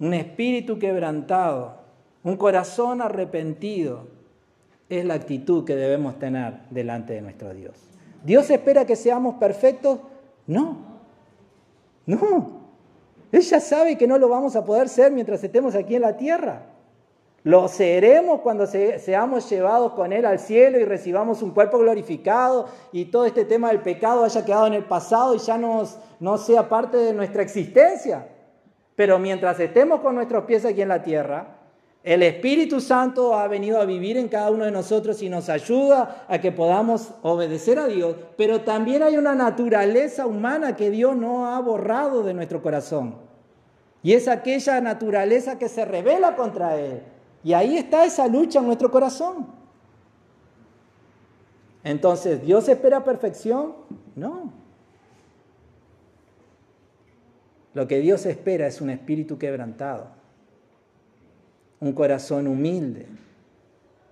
un 0.00 0.14
espíritu 0.14 0.78
quebrantado, 0.78 1.76
un 2.22 2.36
corazón 2.36 3.00
arrepentido, 3.00 4.08
es 4.88 5.04
la 5.04 5.14
actitud 5.14 5.64
que 5.64 5.76
debemos 5.76 6.18
tener 6.18 6.60
delante 6.70 7.14
de 7.14 7.22
nuestro 7.22 7.54
Dios. 7.54 7.74
¿Dios 8.22 8.50
espera 8.50 8.84
que 8.84 8.96
seamos 8.96 9.36
perfectos? 9.36 10.00
No, 10.46 10.78
no. 12.06 12.64
Él 13.32 13.40
ya 13.40 13.60
sabe 13.60 13.96
que 13.96 14.06
no 14.06 14.18
lo 14.18 14.28
vamos 14.28 14.56
a 14.56 14.64
poder 14.64 14.88
ser 14.88 15.10
mientras 15.10 15.42
estemos 15.42 15.74
aquí 15.74 15.96
en 15.96 16.02
la 16.02 16.16
tierra. 16.16 16.66
Lo 17.44 17.68
seremos 17.68 18.40
cuando 18.40 18.66
seamos 18.66 19.50
llevados 19.50 19.92
con 19.92 20.14
Él 20.14 20.24
al 20.24 20.38
cielo 20.38 20.80
y 20.80 20.84
recibamos 20.86 21.42
un 21.42 21.50
cuerpo 21.50 21.78
glorificado 21.78 22.66
y 22.90 23.04
todo 23.04 23.26
este 23.26 23.44
tema 23.44 23.68
del 23.68 23.82
pecado 23.82 24.24
haya 24.24 24.46
quedado 24.46 24.66
en 24.66 24.72
el 24.72 24.84
pasado 24.84 25.34
y 25.34 25.38
ya 25.38 25.58
no 25.58 26.38
sea 26.38 26.70
parte 26.70 26.96
de 26.96 27.12
nuestra 27.12 27.42
existencia. 27.42 28.28
Pero 28.96 29.18
mientras 29.18 29.60
estemos 29.60 30.00
con 30.00 30.14
nuestros 30.14 30.44
pies 30.44 30.64
aquí 30.64 30.80
en 30.80 30.88
la 30.88 31.02
tierra, 31.02 31.58
el 32.02 32.22
Espíritu 32.22 32.80
Santo 32.80 33.34
ha 33.34 33.46
venido 33.46 33.78
a 33.78 33.84
vivir 33.84 34.16
en 34.16 34.28
cada 34.28 34.50
uno 34.50 34.64
de 34.64 34.70
nosotros 34.70 35.22
y 35.22 35.28
nos 35.28 35.50
ayuda 35.50 36.24
a 36.28 36.38
que 36.38 36.50
podamos 36.50 37.10
obedecer 37.20 37.78
a 37.78 37.88
Dios, 37.88 38.16
pero 38.38 38.62
también 38.62 39.02
hay 39.02 39.18
una 39.18 39.34
naturaleza 39.34 40.26
humana 40.26 40.76
que 40.76 40.90
Dios 40.90 41.14
no 41.14 41.46
ha 41.46 41.60
borrado 41.60 42.22
de 42.22 42.32
nuestro 42.32 42.62
corazón. 42.62 43.16
Y 44.02 44.14
es 44.14 44.28
aquella 44.28 44.80
naturaleza 44.80 45.58
que 45.58 45.68
se 45.68 45.84
revela 45.84 46.36
contra 46.36 46.78
Él. 46.78 47.02
Y 47.44 47.52
ahí 47.52 47.76
está 47.76 48.06
esa 48.06 48.26
lucha 48.26 48.58
en 48.58 48.66
nuestro 48.66 48.90
corazón. 48.90 49.46
Entonces, 51.84 52.42
¿Dios 52.42 52.66
espera 52.68 53.04
perfección? 53.04 53.74
No. 54.16 54.50
Lo 57.74 57.86
que 57.86 57.98
Dios 58.00 58.24
espera 58.24 58.66
es 58.66 58.80
un 58.80 58.88
espíritu 58.88 59.36
quebrantado, 59.36 60.06
un 61.80 61.92
corazón 61.92 62.46
humilde, 62.46 63.06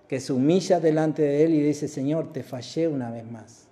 que 0.07 0.19
se 0.19 0.31
humilla 0.31 0.79
delante 0.79 1.23
de 1.23 1.43
Él 1.43 1.55
y 1.55 1.61
dice, 1.63 1.87
Señor, 1.87 2.31
te 2.31 2.43
fallé 2.43 2.87
una 2.87 3.09
vez 3.09 3.25
más. 3.25 3.67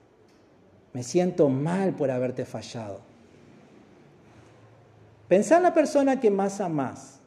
Me 0.93 1.03
siento 1.03 1.49
mal 1.49 1.93
por 1.93 2.09
haberte 2.09 2.45
fallado. 2.45 3.01
Pensá 5.27 5.57
en 5.57 5.63
la 5.63 5.73
persona 5.73 6.19
que 6.19 6.31
más 6.31 6.59
amás. 6.59 7.20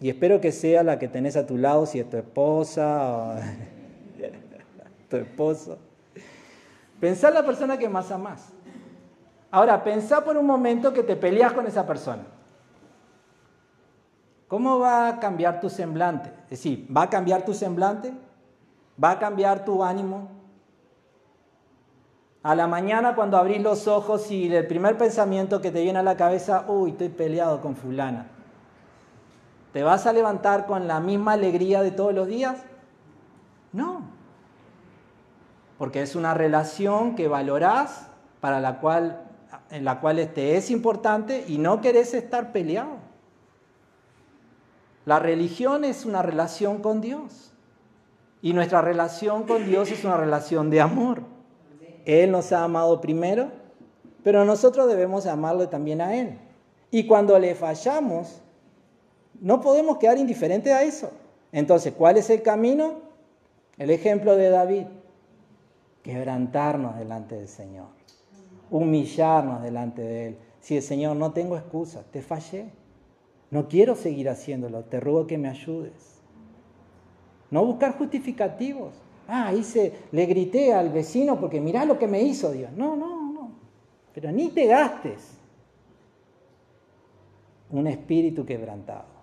Y 0.00 0.08
espero 0.08 0.40
que 0.40 0.50
sea 0.50 0.82
la 0.82 0.98
que 0.98 1.08
tenés 1.08 1.36
a 1.36 1.46
tu 1.46 1.58
lado, 1.58 1.84
si 1.84 2.00
es 2.00 2.08
tu 2.08 2.16
esposa 2.16 3.12
o 3.12 3.34
tu 5.10 5.16
esposo. 5.16 5.78
Pensá 6.98 7.28
en 7.28 7.34
la 7.34 7.44
persona 7.44 7.76
que 7.76 7.88
más 7.88 8.10
amás. 8.10 8.48
Ahora, 9.50 9.84
pensá 9.84 10.24
por 10.24 10.36
un 10.36 10.46
momento 10.46 10.92
que 10.92 11.02
te 11.02 11.16
peleas 11.16 11.52
con 11.52 11.66
esa 11.66 11.86
persona. 11.86 12.24
¿Cómo 14.48 14.78
va 14.78 15.08
a 15.08 15.20
cambiar 15.20 15.60
tu 15.60 15.68
semblante? 15.68 16.30
Es 16.44 16.50
decir, 16.50 16.86
¿va 16.94 17.02
a 17.02 17.10
cambiar 17.10 17.44
tu 17.44 17.52
semblante? 17.52 18.12
¿Va 19.02 19.12
a 19.12 19.18
cambiar 19.18 19.64
tu 19.64 19.84
ánimo? 19.84 20.28
A 22.42 22.54
la 22.54 22.66
mañana 22.66 23.14
cuando 23.14 23.36
abrís 23.36 23.62
los 23.62 23.86
ojos 23.86 24.30
y 24.30 24.52
el 24.54 24.66
primer 24.66 24.96
pensamiento 24.96 25.60
que 25.60 25.70
te 25.70 25.82
viene 25.82 25.98
a 25.98 26.02
la 26.02 26.16
cabeza, 26.16 26.64
uy, 26.68 26.90
estoy 26.90 27.10
peleado 27.10 27.60
con 27.60 27.76
fulana. 27.76 28.39
¿Te 29.72 29.82
vas 29.82 30.06
a 30.06 30.12
levantar 30.12 30.66
con 30.66 30.88
la 30.88 31.00
misma 31.00 31.32
alegría 31.32 31.82
de 31.82 31.90
todos 31.90 32.14
los 32.14 32.26
días? 32.26 32.58
No. 33.72 34.02
Porque 35.78 36.02
es 36.02 36.16
una 36.16 36.34
relación 36.34 37.14
que 37.14 37.28
valorás, 37.28 38.08
para 38.40 38.60
la 38.60 38.80
cual 38.80 39.26
en 39.70 39.84
la 39.84 40.00
cual 40.00 40.18
este 40.18 40.56
es 40.56 40.70
importante 40.70 41.44
y 41.46 41.58
no 41.58 41.80
querés 41.80 42.14
estar 42.14 42.52
peleado. 42.52 42.98
La 45.06 45.18
religión 45.18 45.84
es 45.84 46.04
una 46.04 46.22
relación 46.22 46.82
con 46.82 47.00
Dios 47.00 47.52
y 48.42 48.52
nuestra 48.52 48.80
relación 48.80 49.44
con 49.44 49.66
Dios 49.66 49.90
es 49.90 50.04
una 50.04 50.16
relación 50.16 50.70
de 50.70 50.80
amor. 50.80 51.22
Él 52.04 52.30
nos 52.30 52.52
ha 52.52 52.64
amado 52.64 53.00
primero, 53.00 53.50
pero 54.22 54.44
nosotros 54.44 54.88
debemos 54.88 55.26
amarlo 55.26 55.68
también 55.68 56.00
a 56.00 56.16
Él. 56.16 56.38
Y 56.90 57.06
cuando 57.06 57.38
le 57.38 57.54
fallamos, 57.54 58.42
no 59.40 59.60
podemos 59.60 59.98
quedar 59.98 60.18
indiferentes 60.18 60.72
a 60.72 60.82
eso. 60.82 61.10
Entonces, 61.52 61.92
¿cuál 61.92 62.16
es 62.16 62.30
el 62.30 62.42
camino? 62.42 63.02
El 63.78 63.90
ejemplo 63.90 64.36
de 64.36 64.50
David, 64.50 64.86
quebrantarnos 66.02 66.98
delante 66.98 67.36
del 67.36 67.48
Señor 67.48 68.00
humillarnos 68.70 69.62
delante 69.62 70.02
de 70.02 70.26
Él. 70.28 70.38
Si 70.60 70.76
el 70.76 70.82
Señor, 70.82 71.16
no 71.16 71.32
tengo 71.32 71.56
excusa, 71.56 72.04
te 72.10 72.22
fallé. 72.22 72.70
No 73.50 73.68
quiero 73.68 73.96
seguir 73.96 74.28
haciéndolo, 74.28 74.84
te 74.84 75.00
ruego 75.00 75.26
que 75.26 75.38
me 75.38 75.48
ayudes. 75.48 76.22
No 77.50 77.64
buscar 77.64 77.98
justificativos. 77.98 78.94
Ah, 79.26 79.52
hice, 79.52 79.92
le 80.12 80.26
grité 80.26 80.72
al 80.72 80.90
vecino 80.90 81.40
porque 81.40 81.60
mirá 81.60 81.84
lo 81.84 81.98
que 81.98 82.06
me 82.06 82.22
hizo 82.22 82.52
Dios. 82.52 82.70
No, 82.72 82.94
no, 82.96 83.32
no. 83.32 83.50
Pero 84.14 84.30
ni 84.30 84.50
te 84.50 84.66
gastes 84.66 85.38
un 87.70 87.86
espíritu 87.86 88.44
quebrantado. 88.44 89.19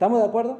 ¿Estamos 0.00 0.22
de 0.22 0.28
acuerdo? 0.28 0.58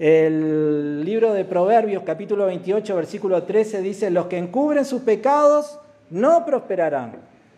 El 0.00 1.04
libro 1.04 1.32
de 1.32 1.44
Proverbios, 1.44 2.02
capítulo 2.02 2.46
28, 2.46 2.96
versículo 2.96 3.44
13, 3.44 3.82
dice, 3.82 4.10
los 4.10 4.26
que 4.26 4.36
encubren 4.36 4.84
sus 4.84 5.02
pecados 5.02 5.78
no 6.10 6.44
prosperarán, 6.44 7.12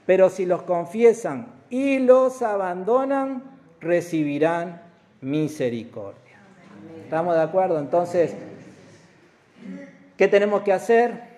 pero 0.05 0.29
si 0.29 0.45
los 0.45 0.61
confiesan 0.61 1.47
y 1.71 2.01
los 2.01 2.43
abandonan, 2.43 3.45
recibirán 3.81 4.83
misericordia. 5.23 6.39
¿Estamos 7.03 7.35
de 7.35 7.41
acuerdo? 7.41 7.79
Entonces, 7.79 8.35
¿qué 10.19 10.29
tenemos 10.29 10.61
que 10.61 10.75
hacer? 10.75 11.36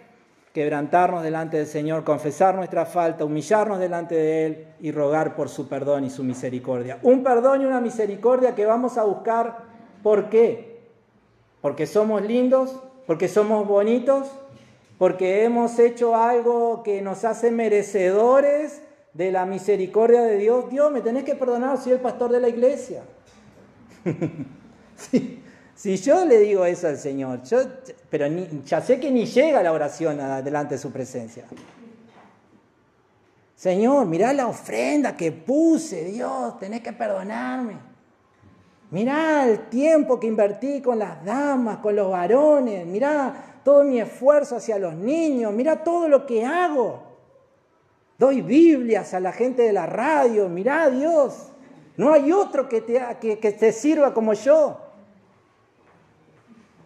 Quebrantarnos 0.59 1.23
delante 1.23 1.57
del 1.57 1.69
Señor, 1.69 2.03
confesar 2.03 2.57
nuestra 2.57 2.85
falta, 2.85 3.25
humillarnos 3.25 3.79
delante 3.79 4.17
de 4.17 4.45
Él 4.45 4.67
y 4.81 4.91
rogar 4.91 5.37
por 5.37 5.49
su 5.49 5.69
perdón 5.69 6.03
y 6.03 6.11
su 6.11 6.25
misericordia. 6.25 6.99
Un 7.05 7.23
perdón 7.23 7.63
y 7.63 7.65
una 7.65 7.81
misericordia 7.81 8.57
que 8.57 8.67
vamos 8.67 8.99
a 8.99 9.05
buscar. 9.05 9.59
¿Por 10.03 10.29
qué? 10.31 10.81
Porque 11.61 11.87
somos 11.87 12.23
lindos, 12.23 12.77
porque 13.07 13.29
somos 13.29 13.69
bonitos, 13.69 14.33
porque 14.99 15.45
hemos 15.45 15.79
hecho 15.79 16.17
algo 16.17 16.83
que 16.83 17.03
nos 17.03 17.25
hace 17.25 17.53
merecedores 17.53 18.83
de 19.15 19.31
la 19.31 19.47
misericordia 19.47 20.23
de 20.23 20.39
Dios. 20.39 20.69
Dios, 20.71 20.91
me 20.91 21.03
tenés 21.03 21.23
que 21.23 21.37
perdonar, 21.37 21.79
soy 21.79 21.93
el 21.93 22.01
pastor 22.01 22.33
de 22.33 22.41
la 22.41 22.49
iglesia. 22.49 23.05
si, 25.79 25.97
yo 25.97 26.25
le 26.25 26.41
digo 26.41 26.65
eso 26.65 26.89
al 26.89 26.99
Señor, 26.99 27.45
yo, 27.45 27.61
pero 28.11 28.27
ya 28.65 28.81
sé 28.81 28.99
que 28.99 29.13
ni 29.13 29.27
llega 29.27 29.63
la 29.63 29.71
oración 29.71 30.19
delante 30.43 30.75
de 30.75 30.81
su 30.81 30.91
presencia. 30.91 31.45
Señor, 33.55 34.05
mirá 34.07 34.33
la 34.33 34.49
ofrenda 34.49 35.17
que 35.17 35.31
puse, 35.31 36.07
Dios, 36.07 36.59
tenés 36.59 36.81
que 36.81 36.93
perdonarme. 36.93 37.77
Mirá 38.91 39.49
el 39.49 39.69
tiempo 39.69 40.19
que 40.19 40.27
invertí 40.27 40.83
con 40.83 40.99
las 40.99 41.25
damas, 41.25 41.77
con 41.79 41.95
los 41.95 42.11
varones, 42.11 42.85
mirá 42.85 43.61
todo 43.63 43.85
mi 43.85 44.01
esfuerzo 44.01 44.57
hacia 44.57 44.81
los 44.81 44.95
niños, 44.95 45.53
mira 45.53 45.85
todo 45.85 46.09
lo 46.09 46.27
que 46.27 46.45
hago. 46.45 47.05
Doy 48.19 48.43
Biblias 48.43 49.15
a 49.15 49.21
la 49.21 49.31
gente 49.31 49.63
de 49.63 49.73
la 49.73 49.87
radio, 49.87 50.49
mira 50.49 50.91
Dios, 50.91 51.53
no 51.97 52.13
hay 52.13 52.33
otro 52.33 52.69
que 52.69 52.81
te, 52.81 53.01
que, 53.21 53.37
te 53.37 53.73
sirva 53.73 54.13
como 54.13 54.33
yo. 54.33 54.88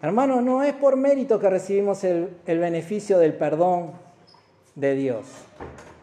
Hermano, 0.02 0.40
no 0.40 0.64
es 0.64 0.74
por 0.74 0.96
mérito 0.96 1.38
que 1.38 1.48
recibimos 1.48 2.02
el, 2.02 2.36
el 2.46 2.58
beneficio 2.58 3.18
del 3.18 3.34
perdón 3.34 3.92
de 4.74 4.94
Dios. 4.94 5.26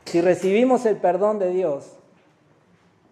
Si 0.06 0.22
recibimos 0.22 0.86
el 0.86 0.96
perdón 0.96 1.38
de 1.38 1.52
Dios, 1.52 1.98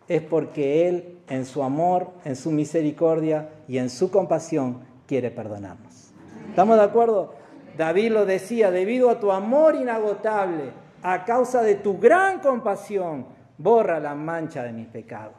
es 0.07 0.21
porque 0.21 0.87
Él 0.87 1.19
en 1.27 1.45
su 1.45 1.61
amor, 1.61 2.07
en 2.23 2.35
su 2.35 2.51
misericordia 2.51 3.49
y 3.67 3.77
en 3.77 3.89
su 3.89 4.09
compasión 4.09 4.79
quiere 5.05 5.29
perdonarnos. 5.29 6.11
¿Estamos 6.49 6.77
de 6.77 6.83
acuerdo? 6.83 7.33
David 7.77 8.11
lo 8.11 8.25
decía, 8.25 8.71
debido 8.71 9.09
a 9.09 9.19
tu 9.19 9.31
amor 9.31 9.75
inagotable, 9.75 10.71
a 11.03 11.25
causa 11.25 11.61
de 11.61 11.75
tu 11.75 11.99
gran 11.99 12.39
compasión, 12.39 13.25
borra 13.57 13.99
la 13.99 14.15
mancha 14.15 14.63
de 14.63 14.71
mis 14.71 14.87
pecados. 14.87 15.35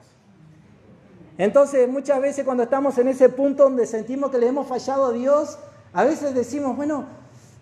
Entonces, 1.38 1.88
muchas 1.88 2.20
veces 2.20 2.44
cuando 2.44 2.64
estamos 2.64 2.98
en 2.98 3.06
ese 3.06 3.28
punto 3.28 3.62
donde 3.62 3.86
sentimos 3.86 4.32
que 4.32 4.38
le 4.38 4.48
hemos 4.48 4.66
fallado 4.66 5.06
a 5.06 5.12
Dios, 5.12 5.56
a 5.92 6.02
veces 6.02 6.34
decimos, 6.34 6.76
bueno, 6.76 7.04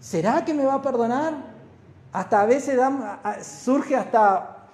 ¿será 0.00 0.46
que 0.46 0.54
me 0.54 0.64
va 0.64 0.74
a 0.74 0.82
perdonar? 0.82 1.34
Hasta 2.10 2.40
a 2.40 2.46
veces 2.46 2.80
surge 3.42 3.94
hasta 3.94 4.68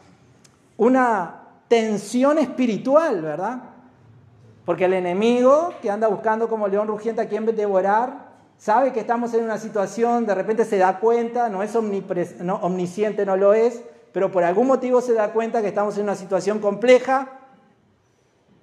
una 0.76 1.40
tensión 1.66 2.38
espiritual, 2.38 3.20
¿verdad? 3.22 3.62
Porque 4.64 4.84
el 4.84 4.92
enemigo 4.92 5.74
que 5.82 5.90
anda 5.90 6.06
buscando 6.06 6.48
como 6.48 6.68
león 6.68 6.86
rugiente 6.86 7.20
a 7.22 7.28
quien 7.28 7.44
devorar, 7.44 8.30
sabe 8.56 8.92
que 8.92 9.00
estamos 9.00 9.34
en 9.34 9.42
una 9.42 9.58
situación, 9.58 10.26
de 10.26 10.36
repente 10.36 10.64
se 10.64 10.78
da 10.78 11.00
cuenta, 11.00 11.48
no 11.48 11.64
es 11.64 11.74
omnisciente, 11.74 13.26
no 13.26 13.36
lo 13.36 13.52
es, 13.52 13.82
pero 14.12 14.30
por 14.30 14.44
algún 14.44 14.68
motivo 14.68 15.00
se 15.00 15.14
da 15.14 15.32
cuenta 15.32 15.60
que 15.60 15.68
estamos 15.68 15.96
en 15.98 16.04
una 16.04 16.14
situación 16.14 16.60
compleja 16.60 17.41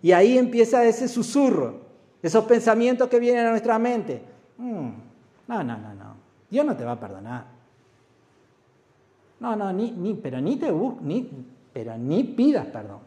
y 0.01 0.11
ahí 0.11 0.37
empieza 0.37 0.83
ese 0.85 1.07
susurro, 1.07 1.81
esos 2.21 2.45
pensamientos 2.45 3.09
que 3.09 3.19
vienen 3.19 3.45
a 3.45 3.51
nuestra 3.51 3.77
mente. 3.79 4.21
Mm, 4.57 4.89
no, 5.47 5.63
no, 5.63 5.77
no, 5.77 5.93
no, 5.93 6.15
Dios 6.49 6.65
no 6.65 6.75
te 6.75 6.85
va 6.85 6.93
a 6.93 6.99
perdonar. 6.99 7.45
No, 9.39 9.55
no, 9.55 9.71
ni, 9.71 9.91
ni, 9.91 10.15
pero 10.15 10.41
ni 10.41 10.57
te 10.57 10.71
ni, 10.71 11.29
pero 11.71 11.97
ni 11.97 12.23
pidas 12.23 12.65
perdón. 12.67 12.99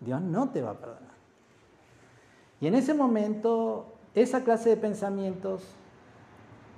Dios 0.00 0.20
no 0.20 0.50
te 0.50 0.62
va 0.62 0.70
a 0.70 0.74
perdonar. 0.74 1.12
Y 2.60 2.66
en 2.66 2.74
ese 2.74 2.94
momento 2.94 3.86
esa 4.14 4.44
clase 4.44 4.70
de 4.70 4.76
pensamientos 4.76 5.62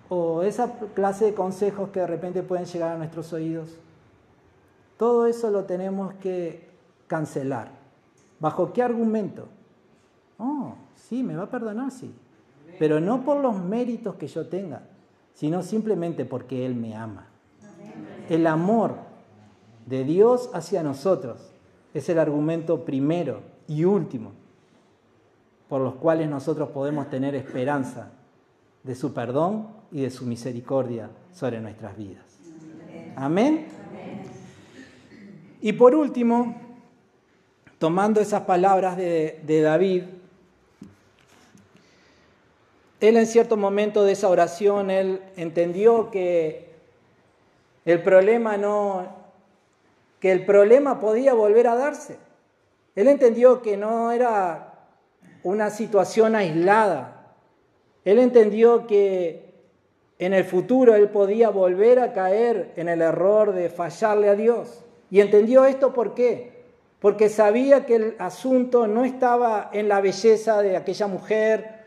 o 0.09 0.43
esa 0.43 0.73
clase 0.95 1.27
de 1.27 1.35
consejos 1.35 1.91
que 1.91 2.01
de 2.01 2.07
repente 2.07 2.43
pueden 2.43 2.67
llegar 2.67 2.93
a 2.93 2.99
nuestros 2.99 3.33
oídos, 3.33 3.71
todo 4.99 5.27
eso 5.27 5.51
lo 5.51 5.65
tenemos 5.65 6.15
que 6.15 6.69
cancelar. 7.07 7.84
¿Bajo 8.41 8.73
qué 8.73 8.83
argumento? 8.83 9.49
Oh, 10.39 10.75
sí, 10.95 11.23
me 11.23 11.37
va 11.37 11.45
a 11.45 11.51
perdonar, 11.51 11.91
sí. 11.91 12.13
Pero 12.79 13.01
no 13.01 13.25
por 13.25 13.41
los 13.41 13.57
méritos 13.57 14.17
que 14.17 14.27
yo 14.27 14.47
tenga, 14.47 14.83
sino 15.35 15.63
simplemente 15.63 16.25
porque 16.25 16.67
Él 16.67 16.75
me 16.75 16.97
ama. 16.97 17.29
El 18.29 18.47
amor 18.47 18.97
de 19.87 20.05
Dios 20.05 20.51
hacia 20.55 20.83
nosotros 20.83 21.53
es 21.93 22.09
el 22.09 22.19
argumento 22.19 22.85
primero 22.85 23.43
y 23.69 23.85
último 23.85 24.33
por 25.69 25.81
los 25.81 25.95
cuales 25.95 26.29
nosotros 26.29 26.71
podemos 26.71 27.09
tener 27.11 27.35
esperanza 27.35 28.11
de 28.83 28.95
su 28.95 29.15
perdón 29.15 29.69
y 29.91 30.03
de 30.03 30.11
su 30.11 30.27
misericordia 30.27 31.11
sobre 31.33 31.61
nuestras 31.61 31.97
vidas. 31.97 32.25
Amén. 33.17 33.67
Y 35.61 35.73
por 35.73 35.95
último, 35.95 36.61
tomando 37.85 38.23
esas 38.23 38.45
palabras 38.45 38.97
de, 38.97 39.61
David, 39.63 40.05
él 42.99 43.17
en 43.19 43.27
cierto 43.27 43.59
momento 43.59 44.05
de 44.05 44.13
esa 44.13 44.31
oración, 44.31 44.91
él 44.91 45.21
entendió 45.37 46.11
que 46.11 46.71
el 47.85 48.03
problema 48.03 48.57
no, 48.57 49.07
que 50.19 50.33
el 50.33 50.47
problema 50.47 50.99
podía 50.99 51.35
volver 51.35 51.67
a 51.67 51.75
darse. 51.75 52.17
Él 52.97 53.09
entendió 53.09 53.61
que 53.61 53.77
no 53.77 54.13
era 54.13 54.87
una 55.43 55.69
situación 55.69 56.37
aislada. 56.37 57.35
Él 58.07 58.19
entendió 58.19 58.87
que 58.87 59.53
en 60.19 60.33
el 60.33 60.45
futuro 60.45 60.95
él 60.95 61.11
podía 61.11 61.51
volver 61.51 61.99
a 61.99 62.15
caer 62.15 62.73
en 62.77 62.89
el 62.89 63.03
error 63.03 63.53
de 63.53 63.69
fallarle 63.69 64.31
a 64.31 64.37
Dios. 64.37 64.87
Y 65.11 65.21
entendió 65.21 65.67
esto 65.67 65.93
por 65.93 66.15
qué? 66.15 66.55
Porque 67.05 67.29
sabía 67.29 67.85
que 67.85 67.97
el 67.97 68.17
asunto 68.19 68.87
no 68.87 69.05
estaba 69.05 69.69
en 69.75 69.91
la 69.91 70.01
belleza 70.01 70.63
de 70.63 70.75
aquella 70.75 71.07
mujer 71.07 71.85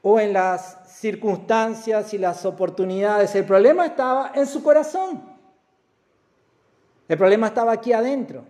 o 0.00 0.18
en 0.18 0.32
las 0.32 0.78
circunstancias 0.86 2.14
y 2.14 2.16
las 2.16 2.46
oportunidades. 2.46 3.34
El 3.34 3.44
problema 3.44 3.84
estaba 3.84 4.32
en 4.34 4.46
su 4.46 4.62
corazón. 4.62 5.22
El 7.06 7.18
problema 7.18 7.48
estaba 7.48 7.72
aquí 7.72 7.92
adentro. 7.92 8.46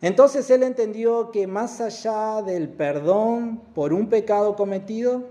Entonces 0.00 0.50
él 0.50 0.64
entendió 0.64 1.30
que 1.30 1.46
más 1.46 1.80
allá 1.80 2.42
del 2.42 2.68
perdón 2.68 3.62
por 3.76 3.92
un 3.92 4.08
pecado 4.08 4.56
cometido, 4.56 5.28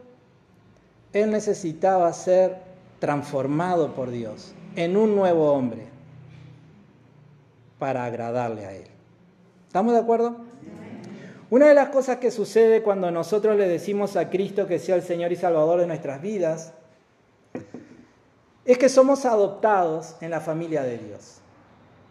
él 1.11 1.31
necesitaba 1.31 2.13
ser 2.13 2.59
transformado 2.99 3.93
por 3.93 4.09
Dios 4.09 4.53
en 4.77 4.95
un 4.95 5.17
nuevo 5.17 5.51
hombre 5.51 5.90
para 7.81 8.05
agradarle 8.05 8.63
a 8.67 8.73
Él. 8.73 8.85
¿Estamos 9.65 9.93
de 9.93 9.99
acuerdo? 9.99 10.35
Una 11.49 11.65
de 11.65 11.73
las 11.73 11.89
cosas 11.89 12.17
que 12.17 12.29
sucede 12.29 12.83
cuando 12.83 13.09
nosotros 13.09 13.57
le 13.57 13.67
decimos 13.67 14.15
a 14.17 14.29
Cristo 14.29 14.67
que 14.67 14.77
sea 14.77 14.93
el 14.93 15.01
Señor 15.01 15.31
y 15.31 15.35
Salvador 15.35 15.79
de 15.79 15.87
nuestras 15.87 16.21
vidas 16.21 16.73
es 18.65 18.77
que 18.77 18.87
somos 18.87 19.25
adoptados 19.25 20.15
en 20.21 20.29
la 20.29 20.41
familia 20.41 20.83
de 20.83 20.99
Dios. 20.99 21.39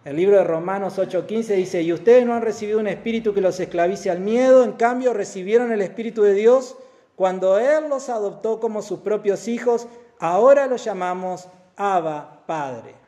El 0.04 0.16
libro 0.16 0.38
de 0.38 0.42
Romanos 0.42 0.98
8:15 0.98 1.54
dice, 1.54 1.83
y 1.83 1.92
ustedes 1.92 2.26
no 2.26 2.35
han 2.35 2.42
recibido 2.42 2.80
un 2.80 2.88
espíritu 2.88 3.33
que 3.33 3.40
los 3.40 3.61
esclavice 3.61 4.11
al 4.11 4.18
miedo, 4.18 4.64
en 4.64 4.72
cambio 4.72 5.14
recibieron 5.14 5.70
el 5.70 5.83
espíritu 5.83 6.22
de 6.22 6.35
Dios 6.35 6.76
cuando 7.14 7.61
Él 7.61 7.88
los 7.88 8.09
adoptó 8.09 8.59
como 8.59 8.83
sus 8.83 8.98
propios 8.98 9.46
hijos, 9.46 9.87
ahora 10.18 10.66
los 10.66 10.83
llamamos 10.83 11.46
Abba, 11.76 12.42
Padre. 12.44 12.99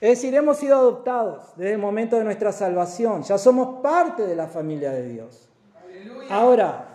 Es 0.00 0.10
decir, 0.10 0.34
hemos 0.34 0.58
sido 0.58 0.76
adoptados 0.76 1.56
desde 1.56 1.72
el 1.72 1.78
momento 1.78 2.16
de 2.16 2.24
nuestra 2.24 2.52
salvación, 2.52 3.22
ya 3.22 3.38
somos 3.38 3.80
parte 3.82 4.26
de 4.26 4.36
la 4.36 4.46
familia 4.46 4.90
de 4.90 5.08
Dios. 5.08 5.48
Ahora, 6.28 6.88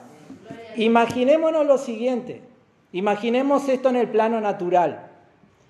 imaginémonos 0.75 1.65
lo 1.65 1.79
siguiente, 1.79 2.41
imaginemos 2.91 3.67
esto 3.69 3.89
en 3.89 3.95
el 3.95 4.07
plano 4.07 4.39
natural, 4.39 5.09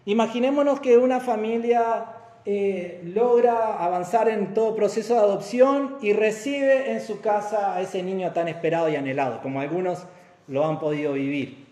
imaginémonos 0.04 0.82
que 0.82 0.98
una 0.98 1.22
familia 1.22 2.06
eh, 2.44 3.02
logra 3.06 3.82
avanzar 3.82 4.28
en 4.28 4.54
todo 4.54 4.76
proceso 4.76 5.14
de 5.14 5.20
adopción 5.22 5.98
y 6.02 6.12
recibe 6.12 6.92
en 6.92 7.00
su 7.00 7.22
casa 7.22 7.76
a 7.76 7.82
ese 7.82 8.04
niño 8.04 8.34
tan 8.34 8.50
esperado 8.50 8.90
y 8.90 8.98
anhelado, 8.98 9.42
como 9.42 9.62
algunos 9.62 10.04
lo 10.48 10.66
han 10.66 10.80
podido 10.80 11.14
vivir. 11.14 11.71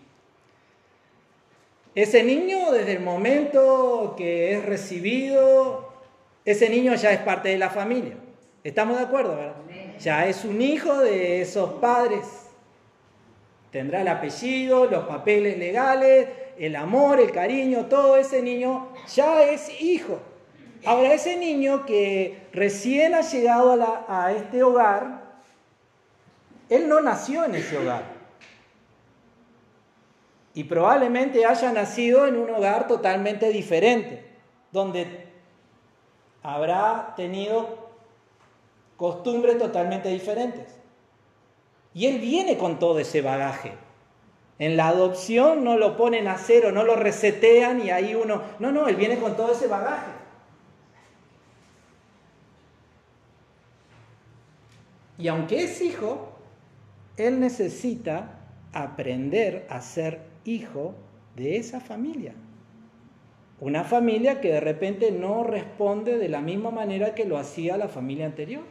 Ese 1.94 2.22
niño, 2.22 2.70
desde 2.70 2.92
el 2.92 3.00
momento 3.00 4.14
que 4.16 4.54
es 4.54 4.64
recibido, 4.64 5.92
ese 6.44 6.68
niño 6.68 6.94
ya 6.94 7.10
es 7.10 7.18
parte 7.18 7.48
de 7.48 7.58
la 7.58 7.70
familia. 7.70 8.14
¿Estamos 8.62 8.98
de 8.98 9.04
acuerdo? 9.04 9.36
Ya 9.98 10.26
es 10.26 10.44
un 10.44 10.62
hijo 10.62 10.98
de 10.98 11.42
esos 11.42 11.74
padres. 11.74 12.24
Tendrá 13.72 14.02
el 14.02 14.08
apellido, 14.08 14.86
los 14.86 15.04
papeles 15.04 15.58
legales, 15.58 16.28
el 16.58 16.76
amor, 16.76 17.20
el 17.20 17.32
cariño, 17.32 17.86
todo 17.86 18.16
ese 18.16 18.42
niño 18.42 18.88
ya 19.14 19.44
es 19.44 19.80
hijo. 19.80 20.20
Ahora, 20.84 21.12
ese 21.12 21.36
niño 21.36 21.84
que 21.86 22.46
recién 22.52 23.14
ha 23.14 23.20
llegado 23.20 24.04
a, 24.08 24.32
este 24.32 24.62
hogar, 24.62 25.22
él 26.68 26.88
no 26.88 27.00
nació 27.00 27.44
en 27.44 27.54
ese 27.54 27.76
hogar. 27.76 28.19
Y 30.60 30.64
probablemente 30.64 31.46
haya 31.46 31.72
nacido 31.72 32.26
en 32.26 32.36
un 32.36 32.50
hogar 32.50 32.86
totalmente 32.86 33.48
diferente, 33.48 34.22
donde 34.72 35.26
habrá 36.42 37.14
tenido 37.16 37.88
costumbres 38.98 39.56
totalmente 39.56 40.10
diferentes. 40.10 40.66
Y 41.94 42.08
él 42.08 42.18
viene 42.18 42.58
con 42.58 42.78
todo 42.78 42.98
ese 42.98 43.22
bagaje. 43.22 43.72
En 44.58 44.76
la 44.76 44.88
adopción 44.88 45.64
no 45.64 45.78
lo 45.78 45.96
ponen 45.96 46.28
a 46.28 46.36
cero, 46.36 46.72
no 46.72 46.84
lo 46.84 46.94
resetean 46.94 47.80
y 47.80 47.88
ahí 47.88 48.14
uno... 48.14 48.42
No, 48.58 48.70
no, 48.70 48.86
él 48.86 48.96
viene 48.96 49.18
con 49.18 49.38
todo 49.38 49.52
ese 49.52 49.66
bagaje. 49.66 50.10
Y 55.16 55.26
aunque 55.28 55.64
es 55.64 55.80
hijo, 55.80 56.34
él 57.16 57.40
necesita 57.40 58.40
aprender 58.74 59.66
a 59.70 59.80
ser 59.80 60.28
hijo 60.44 60.94
de 61.36 61.56
esa 61.56 61.80
familia. 61.80 62.34
Una 63.60 63.84
familia 63.84 64.40
que 64.40 64.52
de 64.52 64.60
repente 64.60 65.10
no 65.10 65.44
responde 65.44 66.18
de 66.18 66.28
la 66.28 66.40
misma 66.40 66.70
manera 66.70 67.14
que 67.14 67.26
lo 67.26 67.38
hacía 67.38 67.76
la 67.76 67.88
familia 67.88 68.26
anterior 68.26 68.62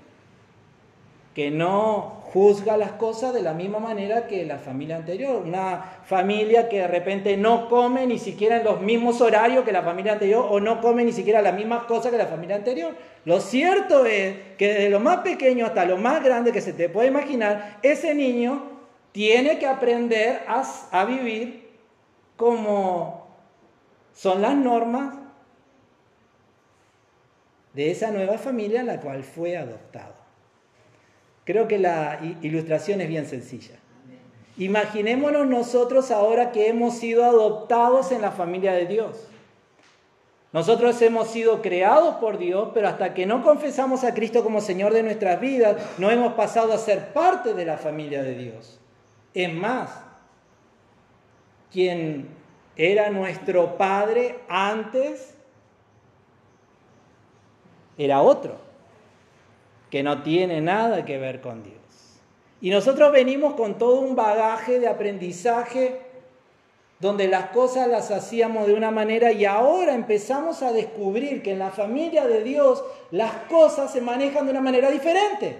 que 1.40 1.52
no 1.52 2.22
juzga 2.34 2.76
las 2.76 2.92
cosas 2.92 3.34
de 3.34 3.42
la 3.42 3.54
misma 3.54 3.80
manera 3.80 4.28
que 4.28 4.46
la 4.46 4.58
familia 4.58 4.98
anterior. 4.98 5.42
Una 5.46 6.02
familia 6.04 6.68
que 6.68 6.80
de 6.80 6.88
repente 6.88 7.38
no 7.38 7.70
come 7.70 8.06
ni 8.08 8.20
siquiera 8.20 8.58
en 8.58 8.66
los 8.66 8.82
mismos 8.82 9.22
horarios 9.22 9.64
que 9.64 9.72
la 9.72 9.84
familia 9.84 10.12
anterior 10.12 10.46
o 10.50 10.60
no 10.60 10.82
come 10.82 11.06
ni 11.06 11.14
siquiera 11.14 11.42
las 11.42 11.54
mismas 11.54 11.86
cosas 11.86 12.12
que 12.12 12.18
la 12.18 12.26
familia 12.26 12.58
anterior. 12.58 12.94
Lo 13.26 13.40
cierto 13.40 14.06
es 14.06 14.36
que 14.58 14.68
desde 14.68 14.90
lo 14.90 15.00
más 15.00 15.20
pequeño 15.20 15.66
hasta 15.66 15.86
lo 15.86 15.98
más 15.98 16.24
grande 16.24 16.52
que 16.52 16.60
se 16.60 16.74
te 16.74 16.90
puede 16.90 17.08
imaginar, 17.08 17.78
ese 17.84 18.14
niño 18.14 18.79
tiene 19.12 19.60
que 19.60 19.66
aprender 19.66 20.44
a, 20.48 21.06
vivir 21.06 21.70
como 22.38 23.28
son 24.14 24.42
las 24.42 24.56
normas 24.56 25.16
de 27.74 27.92
esa 27.92 28.12
nueva 28.12 28.38
familia 28.38 28.82
en 28.82 28.88
la 28.88 29.00
cual 29.00 29.24
fue 29.24 29.58
adoptado. 29.58 30.14
Creo 31.46 31.68
que 31.68 31.80
la 31.80 32.20
ilustración 32.42 33.02
es 33.02 33.08
bien 33.08 33.26
sencilla. 33.26 33.76
Imaginémonos 34.58 35.48
nosotros 35.48 36.12
ahora 36.12 36.52
que 36.52 36.68
hemos 36.68 36.98
sido 36.98 37.24
adoptados 37.24 38.12
en 38.12 38.22
la 38.22 38.32
familia 38.32 38.74
de 38.74 38.86
Dios. 38.86 39.30
Nosotros 40.52 41.00
hemos 41.02 41.30
sido 41.30 41.62
creados 41.62 42.16
por 42.16 42.40
Dios, 42.40 42.70
pero 42.74 42.88
hasta 42.88 43.14
que 43.14 43.26
no 43.26 43.44
confesamos 43.44 44.04
a 44.04 44.14
Cristo 44.14 44.44
como 44.44 44.62
Señor 44.62 44.94
de 44.94 45.04
nuestras 45.04 45.40
vidas, 45.40 45.78
no 46.00 46.10
hemos 46.10 46.34
pasado 46.34 46.74
a 46.74 46.78
ser 46.78 47.14
parte 47.14 47.54
de 47.54 47.66
la 47.66 47.78
familia 47.78 48.24
de 48.24 48.36
Dios. 48.36 48.80
Es 49.34 49.54
más, 49.54 49.90
quien 51.72 52.30
era 52.76 53.10
nuestro 53.10 53.78
Padre 53.78 54.40
antes 54.48 55.36
era 57.98 58.22
otro, 58.22 58.58
que 59.90 60.02
no 60.04 60.24
tiene 60.24 60.62
nada 60.62 61.04
que 61.04 61.18
ver 61.18 61.42
con 61.42 61.64
Dios. 61.64 61.76
Y 62.62 62.70
nosotros 62.70 63.12
venimos 63.12 63.54
con 63.54 63.78
todo 63.78 64.00
un 64.00 64.16
bagaje 64.16 64.80
de 64.80 64.88
aprendizaje 64.88 66.02
donde 67.00 67.30
las 67.30 67.50
cosas 67.52 67.88
las 67.88 68.12
hacíamos 68.12 68.68
de 68.68 68.74
una 68.74 68.92
manera 68.92 69.32
y 69.32 69.46
ahora 69.46 69.94
empezamos 69.94 70.62
a 70.62 70.74
descubrir 70.74 71.42
que 71.42 71.54
en 71.54 71.60
la 71.60 71.72
familia 71.72 72.28
de 72.28 72.44
Dios 72.44 72.84
las 73.12 73.32
cosas 73.50 73.92
se 73.92 74.02
manejan 74.02 74.46
de 74.46 74.52
una 74.52 74.62
manera 74.62 74.92
diferente. 74.92 75.58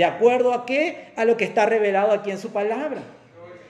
¿De 0.00 0.06
acuerdo 0.06 0.54
a 0.54 0.64
qué? 0.64 1.12
A 1.14 1.26
lo 1.26 1.36
que 1.36 1.44
está 1.44 1.66
revelado 1.66 2.12
aquí 2.12 2.30
en 2.30 2.38
su 2.38 2.54
palabra. 2.54 3.02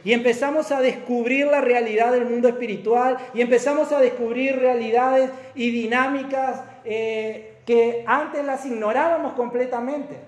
Y 0.05 0.13
empezamos 0.13 0.71
a 0.71 0.81
descubrir 0.81 1.49
la 1.49 1.61
realidad 1.61 2.13
del 2.13 2.25
mundo 2.25 2.47
espiritual 2.47 3.17
y 3.35 3.41
empezamos 3.41 3.91
a 3.91 3.99
descubrir 3.99 4.57
realidades 4.57 5.33
y 5.57 5.73
dinámicas 5.73 6.63
eh, 6.85 7.59
que 7.67 8.05
antes 8.07 8.45
las 8.45 8.65
ignorábamos 8.65 9.33
completamente. 9.33 10.21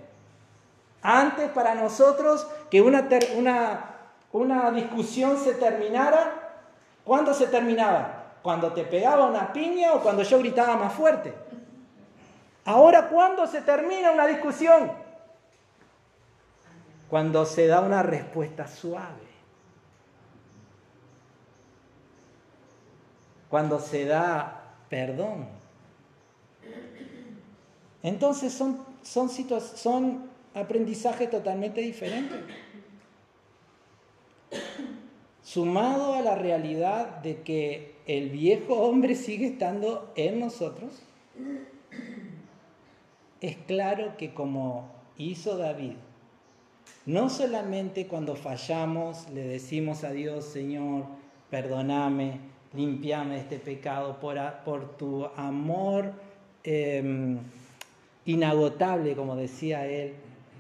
Antes 1.03 1.49
para 1.51 1.77
nosotros 1.77 2.49
que 2.69 2.83
una, 2.83 3.09
una, 3.37 3.85
una 4.33 4.73
discusión 4.73 5.39
se 5.39 5.55
terminara 5.55 6.33
¿Cuándo 7.05 7.33
se 7.33 7.47
terminaba? 7.47 8.25
¿Cuando 8.43 8.73
te 8.73 8.83
pegaba 8.83 9.27
una 9.27 9.53
piña 9.53 9.93
o 9.93 10.01
cuando 10.01 10.25
yo 10.25 10.41
gritaba 10.41 10.75
más 10.77 10.95
fuerte? 10.95 11.33
Ahora, 12.65 13.09
¿cuándo 13.09 13.47
se 13.47 13.61
termina 13.61 14.11
una 14.11 14.27
discusión? 14.27 15.02
Cuando 17.13 17.45
se 17.45 17.67
da 17.67 17.83
una 17.83 18.03
respuesta 18.03 18.67
suave. 18.67 19.21
Cuando 23.51 23.79
se 23.79 24.07
da 24.07 24.77
perdón. 24.89 25.47
Entonces 28.03 28.55
son, 28.55 28.83
son, 29.03 29.29
son 29.29 30.31
aprendizajes 30.55 31.29
totalmente 31.29 31.83
diferentes 31.83 32.41
sumado 35.43 36.15
a 36.15 36.23
la 36.23 36.35
realidad 36.35 37.19
de 37.19 37.43
que 37.43 37.97
el 38.07 38.31
viejo 38.31 38.75
hombre 38.75 39.17
sigue 39.17 39.49
estando 39.49 40.11
en 40.17 40.41
nosotros, 40.41 41.03
es 43.43 43.59
claro 43.67 44.17
que 44.17 44.33
como 44.33 44.91
hizo 45.19 45.59
David, 45.59 45.97
no 47.07 47.29
solamente 47.29 48.07
cuando 48.07 48.37
fallamos 48.37 49.29
le 49.31 49.43
decimos 49.43 50.05
a 50.05 50.13
Dios, 50.13 50.45
Señor, 50.45 51.05
perdóname, 51.51 52.41
limpiame 52.73 53.39
este 53.39 53.59
pecado 53.59 54.19
por, 54.21 54.97
tu 54.97 55.27
amor 55.37 56.13
em, 56.65 57.39
inagotable, 58.25 59.15
como 59.15 59.37
decía 59.37 59.87
él, 59.87 60.15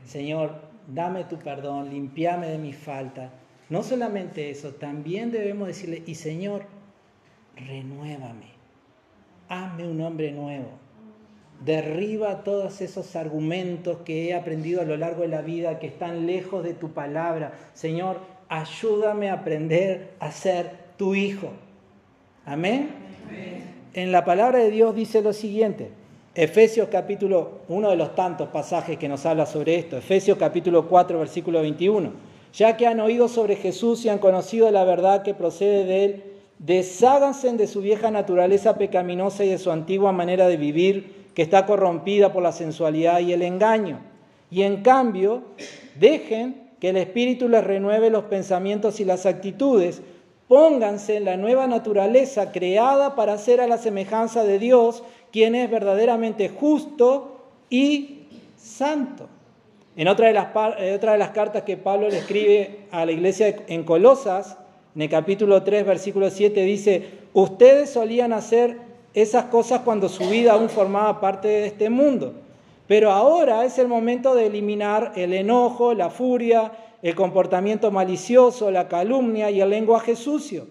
Señor, 0.04 0.60
dame 0.88 1.24
tu 1.24 1.38
perdón, 1.38 1.90
limpiame 1.90 2.48
de 2.48 2.58
mis 2.58 2.76
faltas 2.76 3.30
no 3.72 3.82
solamente 3.82 4.50
eso, 4.50 4.74
también 4.74 5.30
debemos 5.30 5.66
decirle, 5.66 6.02
y 6.04 6.14
Señor, 6.14 6.66
renuévame, 7.56 8.48
hazme 9.48 9.88
un 9.88 9.98
hombre 10.02 10.30
nuevo, 10.30 10.72
derriba 11.64 12.44
todos 12.44 12.80
esos 12.80 13.16
argumentos 13.16 13.98
que 14.04 14.28
he 14.28 14.34
aprendido 14.34 14.80
a 14.80 14.84
lo 14.84 14.96
largo 14.96 15.22
de 15.22 15.28
la 15.28 15.42
vida 15.42 15.78
que 15.78 15.86
están 15.86 16.26
lejos 16.26 16.64
de 16.64 16.74
tu 16.74 16.90
palabra. 16.92 17.52
Señor, 17.74 18.18
ayúdame 18.48 19.30
a 19.30 19.34
aprender 19.34 20.10
a 20.18 20.30
ser 20.30 20.70
tu 20.96 21.14
hijo. 21.14 21.50
Amén. 22.44 22.90
En 23.94 24.12
la 24.12 24.24
palabra 24.24 24.58
de 24.58 24.70
Dios 24.70 24.94
dice 24.94 25.22
lo 25.22 25.32
siguiente. 25.32 25.90
Efesios 26.34 26.88
capítulo, 26.90 27.60
uno 27.68 27.90
de 27.90 27.96
los 27.96 28.14
tantos 28.14 28.48
pasajes 28.48 28.98
que 28.98 29.08
nos 29.08 29.26
habla 29.26 29.44
sobre 29.44 29.76
esto, 29.76 29.98
Efesios 29.98 30.38
capítulo 30.38 30.88
4, 30.88 31.18
versículo 31.18 31.60
21 31.60 32.32
ya 32.52 32.76
que 32.76 32.86
han 32.86 33.00
oído 33.00 33.28
sobre 33.28 33.56
Jesús 33.56 34.04
y 34.04 34.08
han 34.08 34.18
conocido 34.18 34.70
la 34.70 34.84
verdad 34.84 35.22
que 35.22 35.34
procede 35.34 35.84
de 35.84 36.04
él, 36.04 36.24
desháganse 36.58 37.50
de 37.52 37.66
su 37.66 37.80
vieja 37.80 38.10
naturaleza 38.10 38.76
pecaminosa 38.76 39.44
y 39.44 39.48
de 39.48 39.58
su 39.58 39.70
antigua 39.70 40.12
manera 40.12 40.46
de 40.48 40.56
vivir, 40.56 41.21
que 41.34 41.42
está 41.42 41.66
corrompida 41.66 42.32
por 42.32 42.42
la 42.42 42.52
sensualidad 42.52 43.20
y 43.20 43.32
el 43.32 43.42
engaño. 43.42 44.00
Y 44.50 44.62
en 44.62 44.82
cambio, 44.82 45.42
dejen 45.98 46.70
que 46.78 46.90
el 46.90 46.96
Espíritu 46.96 47.48
les 47.48 47.64
renueve 47.64 48.10
los 48.10 48.24
pensamientos 48.24 49.00
y 49.00 49.04
las 49.04 49.24
actitudes. 49.24 50.02
Pónganse 50.48 51.16
en 51.16 51.24
la 51.24 51.36
nueva 51.36 51.66
naturaleza 51.66 52.52
creada 52.52 53.14
para 53.14 53.38
ser 53.38 53.60
a 53.60 53.66
la 53.66 53.78
semejanza 53.78 54.44
de 54.44 54.58
Dios, 54.58 55.02
quien 55.30 55.54
es 55.54 55.70
verdaderamente 55.70 56.48
justo 56.48 57.46
y 57.70 58.26
santo. 58.58 59.28
En 59.96 60.08
otra 60.08 60.28
de, 60.28 60.34
las, 60.34 60.48
eh, 60.78 60.94
otra 60.94 61.12
de 61.12 61.18
las 61.18 61.30
cartas 61.30 61.62
que 61.62 61.76
Pablo 61.76 62.08
le 62.08 62.18
escribe 62.18 62.80
a 62.90 63.06
la 63.06 63.12
iglesia 63.12 63.54
en 63.66 63.84
Colosas, 63.84 64.56
en 64.94 65.02
el 65.02 65.08
capítulo 65.08 65.62
3, 65.62 65.86
versículo 65.86 66.30
7, 66.30 66.62
dice, 66.62 67.10
ustedes 67.32 67.90
solían 67.90 68.32
hacer 68.32 68.78
esas 69.14 69.44
cosas 69.46 69.80
cuando 69.80 70.08
su 70.08 70.28
vida 70.28 70.52
aún 70.52 70.68
formaba 70.68 71.20
parte 71.20 71.48
de 71.48 71.66
este 71.66 71.90
mundo, 71.90 72.32
pero 72.86 73.10
ahora 73.10 73.64
es 73.64 73.78
el 73.78 73.88
momento 73.88 74.34
de 74.34 74.46
eliminar 74.46 75.12
el 75.16 75.32
enojo, 75.32 75.94
la 75.94 76.10
furia, 76.10 76.72
el 77.02 77.14
comportamiento 77.14 77.90
malicioso, 77.90 78.70
la 78.70 78.88
calumnia 78.88 79.50
y 79.50 79.60
el 79.60 79.70
lenguaje 79.70 80.16
sucio. 80.16 80.66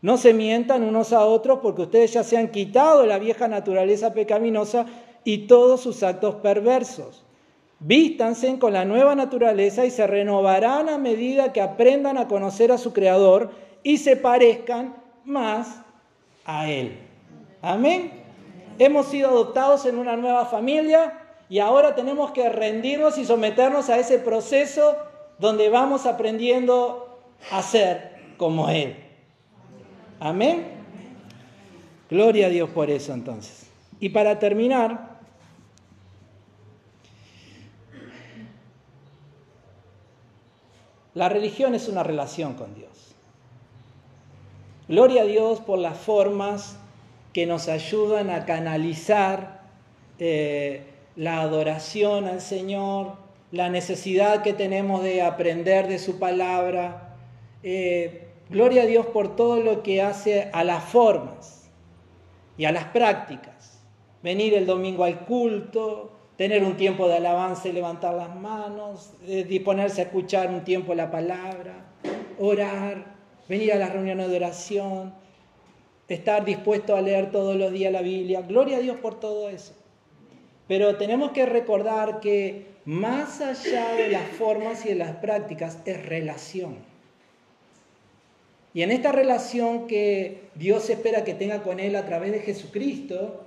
No 0.00 0.16
se 0.16 0.32
mientan 0.32 0.84
unos 0.84 1.12
a 1.12 1.24
otros 1.24 1.58
porque 1.60 1.82
ustedes 1.82 2.12
ya 2.12 2.22
se 2.22 2.36
han 2.36 2.48
quitado 2.48 3.04
la 3.06 3.18
vieja 3.18 3.48
naturaleza 3.48 4.12
pecaminosa 4.12 4.86
y 5.24 5.46
todos 5.46 5.80
sus 5.80 6.02
actos 6.02 6.36
perversos. 6.36 7.24
Vístanse 7.80 8.58
con 8.58 8.72
la 8.72 8.84
nueva 8.84 9.14
naturaleza 9.14 9.86
y 9.86 9.90
se 9.90 10.06
renovarán 10.06 10.88
a 10.88 10.98
medida 10.98 11.52
que 11.52 11.60
aprendan 11.60 12.18
a 12.18 12.28
conocer 12.28 12.72
a 12.72 12.78
su 12.78 12.92
Creador 12.92 13.50
y 13.82 13.98
se 13.98 14.16
parezcan 14.16 14.96
más 15.24 15.80
a 16.44 16.68
Él. 16.70 17.07
Amén. 17.62 18.22
Hemos 18.78 19.06
sido 19.06 19.28
adoptados 19.28 19.86
en 19.86 19.98
una 19.98 20.16
nueva 20.16 20.46
familia 20.46 21.18
y 21.48 21.58
ahora 21.58 21.94
tenemos 21.94 22.30
que 22.32 22.48
rendirnos 22.48 23.18
y 23.18 23.24
someternos 23.24 23.88
a 23.88 23.98
ese 23.98 24.18
proceso 24.18 24.96
donde 25.38 25.68
vamos 25.68 26.06
aprendiendo 26.06 27.20
a 27.50 27.62
ser 27.62 28.34
como 28.36 28.68
Él. 28.68 28.96
Amén. 30.20 30.66
Gloria 32.10 32.46
a 32.46 32.50
Dios 32.50 32.70
por 32.70 32.90
eso 32.90 33.12
entonces. 33.12 33.66
Y 34.00 34.10
para 34.10 34.38
terminar, 34.38 35.18
La 41.18 41.28
religión 41.28 41.74
es 41.74 41.88
una 41.88 42.04
relación 42.04 42.54
con 42.54 42.76
Dios. 42.76 43.16
Gloria 44.86 45.22
a 45.22 45.24
Dios 45.24 45.58
por 45.58 45.80
las 45.80 45.98
formas 45.98 46.76
que 47.32 47.46
nos 47.46 47.68
ayudan 47.68 48.30
a 48.30 48.44
canalizar 48.44 49.62
eh, 50.18 50.82
la 51.16 51.40
adoración 51.40 52.26
al 52.26 52.40
Señor, 52.40 53.16
la 53.50 53.68
necesidad 53.68 54.42
que 54.42 54.52
tenemos 54.52 55.02
de 55.02 55.22
aprender 55.22 55.88
de 55.88 55.98
su 55.98 56.18
palabra. 56.18 57.16
Eh, 57.62 58.28
gloria 58.50 58.82
a 58.82 58.86
Dios 58.86 59.06
por 59.06 59.36
todo 59.36 59.60
lo 59.60 59.82
que 59.82 60.02
hace 60.02 60.50
a 60.52 60.64
las 60.64 60.84
formas 60.84 61.70
y 62.56 62.64
a 62.64 62.72
las 62.72 62.84
prácticas. 62.84 63.82
Venir 64.22 64.54
el 64.54 64.66
domingo 64.66 65.04
al 65.04 65.20
culto, 65.20 66.12
tener 66.36 66.62
un 66.64 66.76
tiempo 66.76 67.08
de 67.08 67.16
alabanza 67.16 67.68
y 67.68 67.72
levantar 67.72 68.14
las 68.14 68.34
manos, 68.34 69.12
disponerse 69.48 70.00
a 70.00 70.04
escuchar 70.04 70.48
un 70.50 70.64
tiempo 70.64 70.94
la 70.94 71.10
palabra, 71.10 71.86
orar, 72.38 73.16
venir 73.48 73.72
a 73.72 73.76
las 73.76 73.92
reuniones 73.92 74.28
de 74.28 74.36
oración, 74.36 75.14
estar 76.08 76.44
dispuesto 76.44 76.96
a 76.96 77.00
leer 77.00 77.30
todos 77.30 77.56
los 77.56 77.72
días 77.72 77.92
la 77.92 78.02
Biblia. 78.02 78.42
Gloria 78.42 78.78
a 78.78 78.80
Dios 78.80 78.96
por 78.98 79.20
todo 79.20 79.48
eso. 79.48 79.74
Pero 80.66 80.96
tenemos 80.96 81.32
que 81.32 81.46
recordar 81.46 82.20
que 82.20 82.66
más 82.84 83.40
allá 83.40 83.92
de 83.94 84.08
las 84.08 84.26
formas 84.28 84.84
y 84.86 84.90
de 84.90 84.94
las 84.94 85.16
prácticas 85.16 85.78
es 85.84 86.04
relación. 86.06 86.76
Y 88.74 88.82
en 88.82 88.90
esta 88.90 89.12
relación 89.12 89.86
que 89.86 90.42
Dios 90.54 90.88
espera 90.88 91.24
que 91.24 91.34
tenga 91.34 91.62
con 91.62 91.80
Él 91.80 91.96
a 91.96 92.06
través 92.06 92.32
de 92.32 92.40
Jesucristo, 92.40 93.44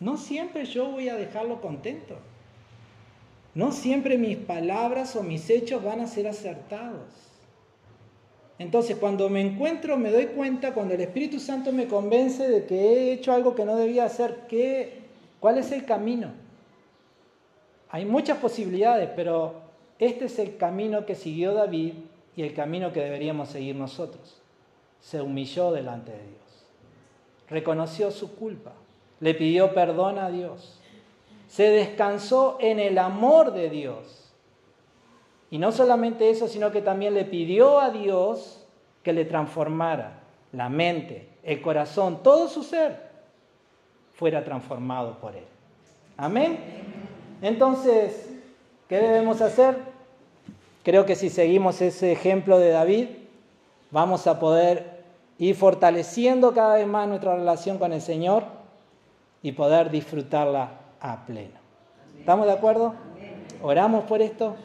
no 0.00 0.16
siempre 0.16 0.64
yo 0.64 0.90
voy 0.90 1.08
a 1.08 1.16
dejarlo 1.16 1.60
contento. 1.60 2.18
no 3.54 3.70
siempre 3.70 4.18
mis 4.18 4.36
palabras 4.36 5.14
o 5.14 5.22
mis 5.22 5.48
hechos 5.48 5.82
van 5.82 6.00
a 6.00 6.08
ser 6.08 6.26
acertados. 6.26 7.33
Entonces, 8.64 8.96
cuando 8.96 9.28
me 9.28 9.42
encuentro, 9.42 9.98
me 9.98 10.10
doy 10.10 10.28
cuenta, 10.28 10.72
cuando 10.72 10.94
el 10.94 11.00
Espíritu 11.02 11.38
Santo 11.38 11.70
me 11.70 11.86
convence 11.86 12.48
de 12.48 12.64
que 12.64 12.74
he 12.74 13.12
hecho 13.12 13.30
algo 13.30 13.54
que 13.54 13.66
no 13.66 13.76
debía 13.76 14.06
hacer, 14.06 14.46
¿qué, 14.48 15.02
¿cuál 15.38 15.58
es 15.58 15.70
el 15.70 15.84
camino? 15.84 16.30
Hay 17.90 18.06
muchas 18.06 18.38
posibilidades, 18.38 19.10
pero 19.14 19.56
este 19.98 20.24
es 20.24 20.38
el 20.38 20.56
camino 20.56 21.04
que 21.04 21.14
siguió 21.14 21.52
David 21.52 21.92
y 22.36 22.42
el 22.42 22.54
camino 22.54 22.90
que 22.90 23.00
deberíamos 23.00 23.50
seguir 23.50 23.76
nosotros. 23.76 24.40
Se 25.02 25.20
humilló 25.20 25.70
delante 25.70 26.12
de 26.12 26.22
Dios, 26.22 26.64
reconoció 27.50 28.10
su 28.10 28.34
culpa, 28.34 28.72
le 29.20 29.34
pidió 29.34 29.74
perdón 29.74 30.18
a 30.18 30.30
Dios, 30.30 30.80
se 31.48 31.64
descansó 31.64 32.56
en 32.62 32.80
el 32.80 32.96
amor 32.96 33.52
de 33.52 33.68
Dios 33.68 34.23
y 35.54 35.58
no 35.58 35.70
solamente 35.70 36.30
eso, 36.30 36.48
sino 36.48 36.72
que 36.72 36.82
también 36.82 37.14
le 37.14 37.24
pidió 37.24 37.78
a 37.78 37.90
Dios 37.90 38.66
que 39.04 39.12
le 39.12 39.24
transformara 39.24 40.14
la 40.50 40.68
mente, 40.68 41.28
el 41.44 41.62
corazón, 41.62 42.24
todo 42.24 42.48
su 42.48 42.64
ser 42.64 42.98
fuera 44.14 44.42
transformado 44.42 45.16
por 45.20 45.36
él. 45.36 45.44
Amén. 46.16 46.58
Entonces, 47.40 48.30
¿qué 48.88 48.96
debemos 48.98 49.40
hacer? 49.42 49.76
Creo 50.82 51.06
que 51.06 51.14
si 51.14 51.30
seguimos 51.30 51.80
ese 51.80 52.10
ejemplo 52.10 52.58
de 52.58 52.70
David, 52.70 53.06
vamos 53.92 54.26
a 54.26 54.40
poder 54.40 55.04
ir 55.38 55.54
fortaleciendo 55.54 56.52
cada 56.52 56.74
vez 56.74 56.86
más 56.88 57.06
nuestra 57.06 57.36
relación 57.36 57.78
con 57.78 57.92
el 57.92 58.00
Señor 58.00 58.42
y 59.40 59.52
poder 59.52 59.92
disfrutarla 59.92 60.80
a 61.00 61.24
pleno. 61.24 61.60
¿Estamos 62.18 62.46
de 62.46 62.52
acuerdo? 62.54 62.96
¿Oramos 63.62 64.02
por 64.02 64.20
esto? 64.20 64.56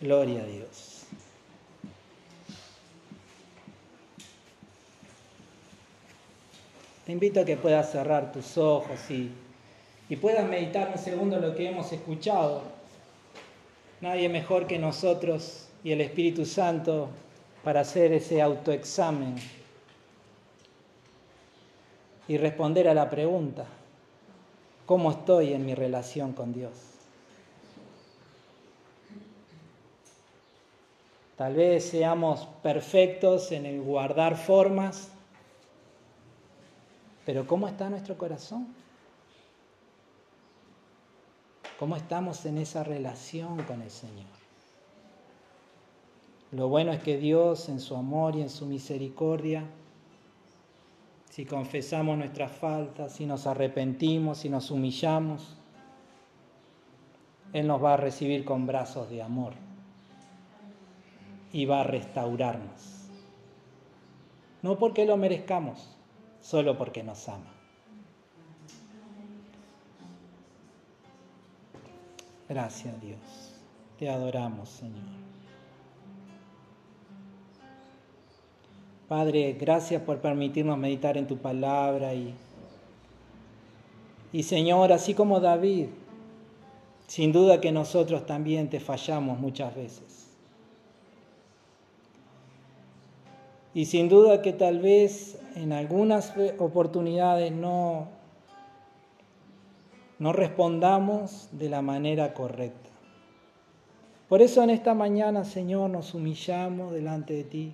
Gloria 0.00 0.42
a 0.42 0.46
Dios. 0.46 1.04
Te 7.04 7.12
invito 7.12 7.40
a 7.40 7.44
que 7.44 7.56
puedas 7.56 7.90
cerrar 7.90 8.32
tus 8.32 8.58
ojos 8.58 9.10
y, 9.10 9.32
y 10.08 10.16
puedas 10.16 10.46
meditar 10.48 10.92
un 10.94 11.02
segundo 11.02 11.40
lo 11.40 11.56
que 11.56 11.68
hemos 11.68 11.90
escuchado. 11.90 12.62
Nadie 14.00 14.28
mejor 14.28 14.66
que 14.66 14.78
nosotros 14.78 15.68
y 15.82 15.92
el 15.92 16.00
Espíritu 16.00 16.44
Santo 16.44 17.08
para 17.64 17.80
hacer 17.80 18.12
ese 18.12 18.40
autoexamen 18.40 19.36
y 22.28 22.36
responder 22.36 22.86
a 22.88 22.94
la 22.94 23.10
pregunta, 23.10 23.66
¿cómo 24.86 25.10
estoy 25.10 25.54
en 25.54 25.64
mi 25.66 25.74
relación 25.74 26.34
con 26.34 26.52
Dios? 26.52 26.87
Tal 31.38 31.54
vez 31.54 31.84
seamos 31.84 32.46
perfectos 32.64 33.52
en 33.52 33.64
el 33.64 33.80
guardar 33.80 34.36
formas, 34.36 35.08
pero 37.24 37.46
¿cómo 37.46 37.68
está 37.68 37.88
nuestro 37.88 38.18
corazón? 38.18 38.66
¿Cómo 41.78 41.94
estamos 41.94 42.44
en 42.44 42.58
esa 42.58 42.82
relación 42.82 43.62
con 43.62 43.82
el 43.82 43.90
Señor? 43.92 44.26
Lo 46.50 46.66
bueno 46.66 46.90
es 46.90 47.00
que 47.04 47.18
Dios 47.18 47.68
en 47.68 47.78
su 47.78 47.94
amor 47.94 48.34
y 48.34 48.42
en 48.42 48.50
su 48.50 48.66
misericordia, 48.66 49.62
si 51.30 51.44
confesamos 51.44 52.18
nuestras 52.18 52.50
faltas, 52.50 53.12
si 53.12 53.26
nos 53.26 53.46
arrepentimos, 53.46 54.38
si 54.38 54.48
nos 54.48 54.72
humillamos, 54.72 55.56
Él 57.52 57.68
nos 57.68 57.80
va 57.80 57.94
a 57.94 57.96
recibir 57.96 58.44
con 58.44 58.66
brazos 58.66 59.08
de 59.08 59.22
amor 59.22 59.67
y 61.52 61.66
va 61.66 61.80
a 61.80 61.84
restaurarnos. 61.84 63.08
No 64.62 64.78
porque 64.78 65.06
lo 65.06 65.16
merezcamos, 65.16 65.96
solo 66.40 66.76
porque 66.76 67.02
nos 67.02 67.28
ama. 67.28 67.52
Gracias 72.48 73.00
Dios. 73.00 73.18
Te 73.98 74.08
adoramos, 74.08 74.68
Señor. 74.68 75.18
Padre, 79.08 79.54
gracias 79.58 80.02
por 80.02 80.20
permitirnos 80.20 80.76
meditar 80.76 81.16
en 81.16 81.26
tu 81.26 81.38
palabra 81.38 82.14
y, 82.14 82.34
y 84.32 84.42
Señor, 84.42 84.92
así 84.92 85.14
como 85.14 85.40
David, 85.40 85.86
sin 87.06 87.32
duda 87.32 87.60
que 87.60 87.72
nosotros 87.72 88.26
también 88.26 88.68
te 88.68 88.80
fallamos 88.80 89.38
muchas 89.38 89.74
veces. 89.74 90.07
Y 93.78 93.84
sin 93.86 94.08
duda 94.08 94.42
que 94.42 94.52
tal 94.52 94.80
vez 94.80 95.38
en 95.54 95.72
algunas 95.72 96.34
oportunidades 96.58 97.52
no, 97.52 98.08
no 100.18 100.32
respondamos 100.32 101.48
de 101.52 101.68
la 101.68 101.80
manera 101.80 102.34
correcta. 102.34 102.90
Por 104.28 104.42
eso 104.42 104.64
en 104.64 104.70
esta 104.70 104.94
mañana, 104.94 105.44
Señor, 105.44 105.90
nos 105.90 106.12
humillamos 106.12 106.92
delante 106.92 107.34
de 107.34 107.44
ti. 107.44 107.72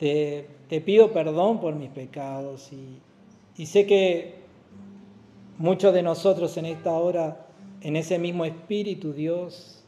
Te, 0.00 0.48
te 0.68 0.80
pido 0.80 1.12
perdón 1.12 1.60
por 1.60 1.76
mis 1.76 1.90
pecados 1.90 2.72
y, 2.72 2.98
y 3.56 3.66
sé 3.66 3.86
que 3.86 4.34
muchos 5.58 5.94
de 5.94 6.02
nosotros 6.02 6.56
en 6.56 6.66
esta 6.66 6.92
hora, 6.92 7.46
en 7.80 7.94
ese 7.94 8.18
mismo 8.18 8.44
espíritu, 8.44 9.12
Dios, 9.12 9.84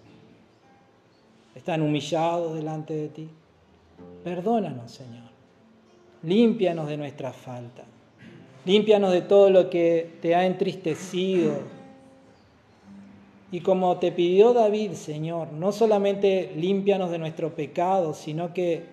están 1.56 1.82
humillados 1.82 2.54
delante 2.54 2.94
de 2.94 3.08
ti. 3.08 3.28
Perdónanos, 4.24 4.90
Señor. 4.90 5.24
Límpianos 6.22 6.88
de 6.88 6.96
nuestra 6.96 7.32
falta. 7.32 7.84
Límpianos 8.64 9.12
de 9.12 9.20
todo 9.20 9.50
lo 9.50 9.68
que 9.68 10.16
te 10.22 10.34
ha 10.34 10.46
entristecido. 10.46 11.52
Y 13.52 13.60
como 13.60 13.98
te 13.98 14.10
pidió 14.10 14.54
David, 14.54 14.92
Señor, 14.92 15.52
no 15.52 15.70
solamente 15.70 16.52
límpianos 16.56 17.10
de 17.10 17.18
nuestro 17.18 17.54
pecado, 17.54 18.14
sino 18.14 18.54
que 18.54 18.86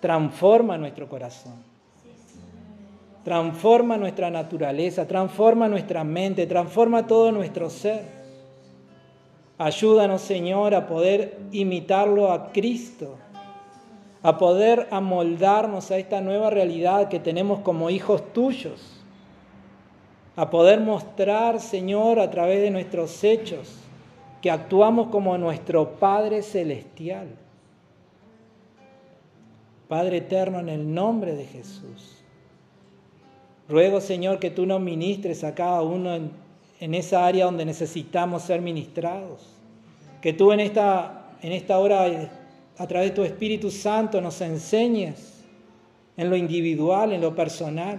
transforma 0.00 0.76
nuestro 0.76 1.08
corazón. 1.08 1.54
Transforma 3.24 3.96
nuestra 3.96 4.30
naturaleza, 4.30 5.08
transforma 5.08 5.68
nuestra 5.68 6.04
mente, 6.04 6.46
transforma 6.46 7.06
todo 7.06 7.32
nuestro 7.32 7.70
ser. 7.70 8.02
Ayúdanos, 9.56 10.20
Señor, 10.20 10.74
a 10.74 10.86
poder 10.86 11.38
imitarlo 11.52 12.30
a 12.30 12.52
Cristo 12.52 13.16
a 14.22 14.38
poder 14.38 14.86
amoldarnos 14.90 15.90
a 15.90 15.98
esta 15.98 16.20
nueva 16.20 16.50
realidad 16.50 17.08
que 17.08 17.18
tenemos 17.18 17.60
como 17.60 17.90
hijos 17.90 18.32
tuyos, 18.32 19.00
a 20.36 20.48
poder 20.48 20.80
mostrar, 20.80 21.60
Señor, 21.60 22.20
a 22.20 22.30
través 22.30 22.62
de 22.62 22.70
nuestros 22.70 23.22
hechos, 23.24 23.76
que 24.40 24.50
actuamos 24.50 25.08
como 25.08 25.36
nuestro 25.38 25.96
Padre 25.96 26.42
Celestial. 26.42 27.28
Padre 29.88 30.18
Eterno, 30.18 30.60
en 30.60 30.68
el 30.68 30.94
nombre 30.94 31.34
de 31.34 31.44
Jesús. 31.44 32.22
Ruego, 33.68 34.00
Señor, 34.00 34.38
que 34.38 34.50
tú 34.50 34.66
nos 34.66 34.80
ministres 34.80 35.44
a 35.44 35.54
cada 35.54 35.82
uno 35.82 36.14
en, 36.14 36.94
esa 36.94 37.26
área 37.26 37.44
donde 37.44 37.64
necesitamos 37.64 38.42
ser 38.42 38.60
ministrados. 38.62 39.46
Que 40.20 40.32
tú 40.32 40.52
en 40.52 40.60
esta, 40.60 41.30
en 41.42 41.52
esta 41.52 41.78
hora 41.78 42.06
a 42.78 42.86
través 42.86 43.10
de 43.10 43.16
tu 43.16 43.22
Espíritu 43.22 43.70
Santo 43.70 44.20
nos 44.20 44.40
enseñes 44.40 45.44
en 46.16 46.30
lo 46.30 46.36
individual, 46.36 47.12
en 47.12 47.20
lo 47.20 47.34
personal. 47.34 47.98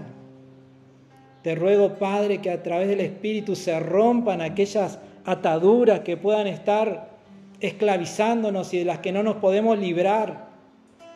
Te 1.41 1.55
ruego, 1.55 1.95
Padre, 1.95 2.39
que 2.39 2.49
a 2.49 2.63
través 2.63 2.88
del 2.88 3.01
Espíritu 3.01 3.55
se 3.55 3.80
rompan 3.80 4.41
aquellas 4.41 4.99
ataduras 5.26 6.01
que 6.01 6.17
puedan 6.17 6.47
estar 6.47 7.11
esclavizándonos 7.59 8.74
y 8.74 8.80
de 8.80 8.86
las 8.86 8.99
que 8.99 9.11
no 9.11 9.24
nos 9.24 9.38
podemos 9.38 9.78
librar, 9.78 10.49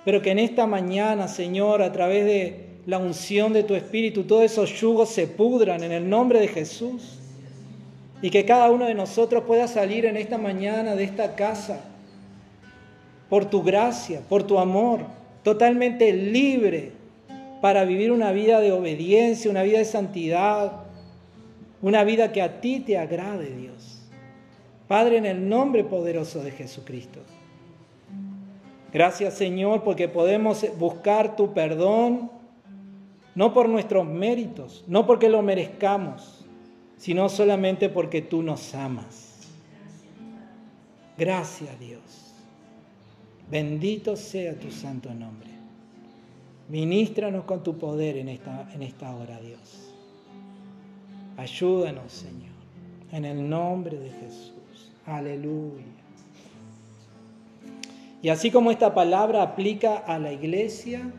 pero 0.05 0.21
que 0.21 0.31
en 0.31 0.39
esta 0.39 0.65
mañana, 0.65 1.27
Señor, 1.27 1.81
a 1.81 1.91
través 1.91 2.25
de 2.25 2.67
la 2.85 2.97
unción 2.97 3.51
de 3.51 3.63
tu 3.63 3.75
Espíritu, 3.75 4.23
todos 4.23 4.43
esos 4.43 4.71
yugos 4.79 5.09
se 5.09 5.27
pudran 5.27 5.83
en 5.83 5.91
el 5.91 6.09
nombre 6.09 6.39
de 6.39 6.47
Jesús 6.47 7.19
y 8.21 8.29
que 8.29 8.45
cada 8.45 8.71
uno 8.71 8.85
de 8.85 8.93
nosotros 8.93 9.43
pueda 9.45 9.67
salir 9.67 10.05
en 10.05 10.15
esta 10.15 10.37
mañana 10.37 10.95
de 10.95 11.03
esta 11.03 11.35
casa 11.35 11.81
por 13.29 13.45
tu 13.45 13.63
gracia, 13.63 14.21
por 14.27 14.43
tu 14.43 14.59
amor, 14.59 15.01
totalmente 15.43 16.13
libre 16.13 16.91
para 17.61 17.85
vivir 17.85 18.11
una 18.11 18.31
vida 18.31 18.59
de 18.59 18.71
obediencia, 18.71 19.51
una 19.51 19.63
vida 19.63 19.79
de 19.79 19.85
santidad, 19.85 20.71
una 21.81 22.03
vida 22.03 22.31
que 22.31 22.41
a 22.41 22.61
ti 22.61 22.79
te 22.79 22.97
agrade, 22.97 23.55
Dios. 23.55 24.01
Padre, 24.87 25.17
en 25.17 25.25
el 25.25 25.49
nombre 25.49 25.83
poderoso 25.83 26.41
de 26.43 26.51
Jesucristo. 26.51 27.19
Gracias, 28.93 29.33
Señor, 29.33 29.83
porque 29.83 30.07
podemos 30.07 30.65
buscar 30.79 31.35
tu 31.35 31.53
perdón, 31.53 32.31
no 33.35 33.53
por 33.53 33.67
nuestros 33.67 34.07
méritos, 34.07 34.83
no 34.87 35.05
porque 35.05 35.29
lo 35.29 35.41
merezcamos, 35.41 36.45
sino 36.97 37.29
solamente 37.29 37.89
porque 37.89 38.21
tú 38.21 38.41
nos 38.41 38.73
amas. 38.73 39.47
Gracias 41.17 41.79
Dios. 41.79 42.16
Bendito 43.49 44.15
sea 44.15 44.59
tu 44.59 44.71
santo 44.71 45.13
nombre. 45.13 45.49
Ministranos 46.69 47.45
con 47.45 47.63
tu 47.63 47.77
poder 47.77 48.17
en 48.17 48.27
esta, 48.27 48.69
en 48.73 48.83
esta 48.83 49.15
hora, 49.15 49.39
Dios. 49.39 49.93
Ayúdanos, 51.37 52.11
Señor, 52.11 52.55
en 53.11 53.23
el 53.23 53.49
nombre 53.49 53.97
de 53.97 54.09
Jesús. 54.09 54.91
Aleluya. 55.05 55.85
Y 58.21 58.29
así 58.29 58.51
como 58.51 58.71
esta 58.71 58.93
palabra 58.93 59.43
aplica 59.43 59.95
a 59.95 60.19
la 60.19 60.33
iglesia, 60.33 61.09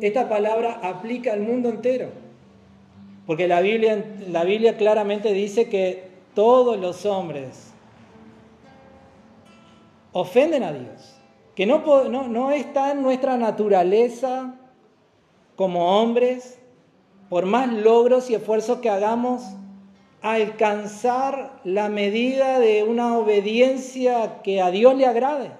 esta 0.00 0.28
palabra 0.28 0.80
aplica 0.82 1.32
al 1.32 1.40
mundo 1.40 1.68
entero. 1.68 2.08
Porque 3.26 3.46
la 3.46 3.60
Biblia, 3.60 4.04
la 4.28 4.44
Biblia 4.44 4.76
claramente 4.76 5.32
dice 5.32 5.68
que 5.68 6.08
todos 6.34 6.78
los 6.78 7.06
hombres 7.06 7.73
ofenden 10.14 10.62
a 10.62 10.72
Dios. 10.72 11.16
Que 11.54 11.66
no, 11.66 12.50
está 12.50 12.92
en 12.92 13.02
nuestra 13.02 13.36
naturaleza 13.36 14.54
como 15.54 16.00
hombres, 16.00 16.58
por 17.28 17.46
más 17.46 17.70
logros 17.72 18.30
y 18.30 18.34
esfuerzos 18.34 18.78
que 18.78 18.90
hagamos, 18.90 19.42
alcanzar 20.22 21.60
la 21.64 21.88
medida 21.88 22.58
de 22.58 22.82
una 22.82 23.18
obediencia 23.18 24.40
que 24.42 24.62
a 24.62 24.70
Dios 24.70 24.96
le 24.96 25.06
agrade. 25.06 25.50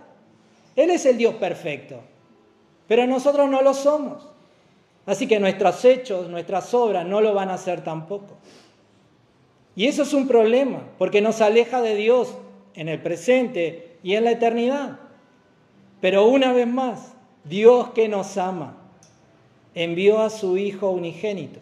Él 0.74 0.90
es 0.90 1.04
el 1.06 1.18
Dios 1.18 1.34
perfecto, 1.34 2.00
pero 2.88 3.06
nosotros 3.06 3.48
no 3.48 3.62
lo 3.62 3.74
somos. 3.74 4.28
Así 5.06 5.28
que 5.28 5.38
nuestros 5.38 5.84
hechos, 5.84 6.28
nuestras 6.28 6.72
obras 6.74 7.06
no 7.06 7.20
lo 7.20 7.34
van 7.34 7.50
a 7.50 7.54
hacer 7.54 7.84
tampoco. 7.84 8.36
Y 9.76 9.86
eso 9.86 10.02
es 10.02 10.12
un 10.14 10.26
problema, 10.26 10.80
porque 10.98 11.20
nos 11.20 11.40
aleja 11.40 11.82
de 11.82 11.94
Dios 11.94 12.34
en 12.74 12.88
el 12.88 13.00
presente 13.00 13.83
y 14.04 14.14
en 14.14 14.24
la 14.24 14.30
eternidad. 14.30 15.00
Pero 16.00 16.26
una 16.26 16.52
vez 16.52 16.68
más, 16.68 17.14
Dios 17.42 17.90
que 17.90 18.08
nos 18.08 18.36
ama, 18.36 18.76
envió 19.74 20.20
a 20.20 20.30
su 20.30 20.56
Hijo 20.56 20.90
unigénito 20.90 21.58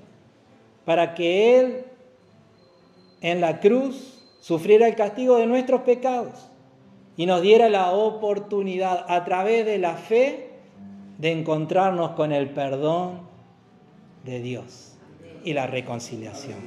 para 0.84 1.14
que 1.14 1.58
Él 1.58 1.84
en 3.22 3.40
la 3.40 3.60
cruz 3.60 4.22
sufriera 4.40 4.88
el 4.88 4.96
castigo 4.96 5.36
de 5.36 5.46
nuestros 5.46 5.82
pecados 5.82 6.48
y 7.16 7.26
nos 7.26 7.40
diera 7.40 7.68
la 7.68 7.92
oportunidad 7.92 9.06
a 9.08 9.24
través 9.24 9.64
de 9.64 9.78
la 9.78 9.94
fe 9.94 10.50
de 11.18 11.30
encontrarnos 11.30 12.10
con 12.12 12.32
el 12.32 12.50
perdón 12.50 13.20
de 14.24 14.40
Dios 14.40 14.94
y 15.44 15.52
la 15.52 15.68
reconciliación. 15.68 16.58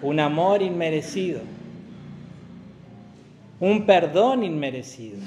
Un 0.00 0.20
amor 0.20 0.62
inmerecido, 0.62 1.40
un 3.60 3.86
perdón 3.86 4.44
inmerecido. 4.44 5.18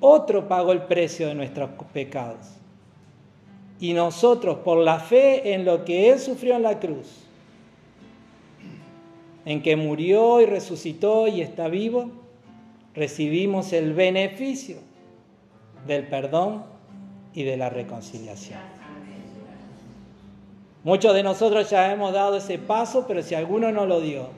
Otro 0.00 0.48
pagó 0.48 0.72
el 0.72 0.82
precio 0.82 1.28
de 1.28 1.34
nuestros 1.34 1.70
pecados. 1.92 2.46
Y 3.80 3.92
nosotros, 3.94 4.58
por 4.58 4.78
la 4.78 5.00
fe 5.00 5.54
en 5.54 5.64
lo 5.64 5.84
que 5.84 6.10
Él 6.10 6.18
sufrió 6.18 6.56
en 6.56 6.62
la 6.62 6.78
cruz, 6.78 7.24
en 9.44 9.62
que 9.62 9.74
murió 9.74 10.40
y 10.40 10.46
resucitó 10.46 11.26
y 11.26 11.40
está 11.40 11.68
vivo, 11.68 12.10
recibimos 12.94 13.72
el 13.72 13.92
beneficio 13.92 14.76
del 15.86 16.06
perdón 16.06 16.64
y 17.34 17.42
de 17.42 17.56
la 17.56 17.70
reconciliación. 17.70 18.60
Muchos 20.84 21.14
de 21.14 21.22
nosotros 21.22 21.70
ya 21.70 21.92
hemos 21.92 22.12
dado 22.12 22.36
ese 22.36 22.58
paso, 22.58 23.04
pero 23.06 23.22
si 23.22 23.34
alguno 23.34 23.70
no 23.70 23.86
lo 23.86 24.00
dio, 24.00 24.28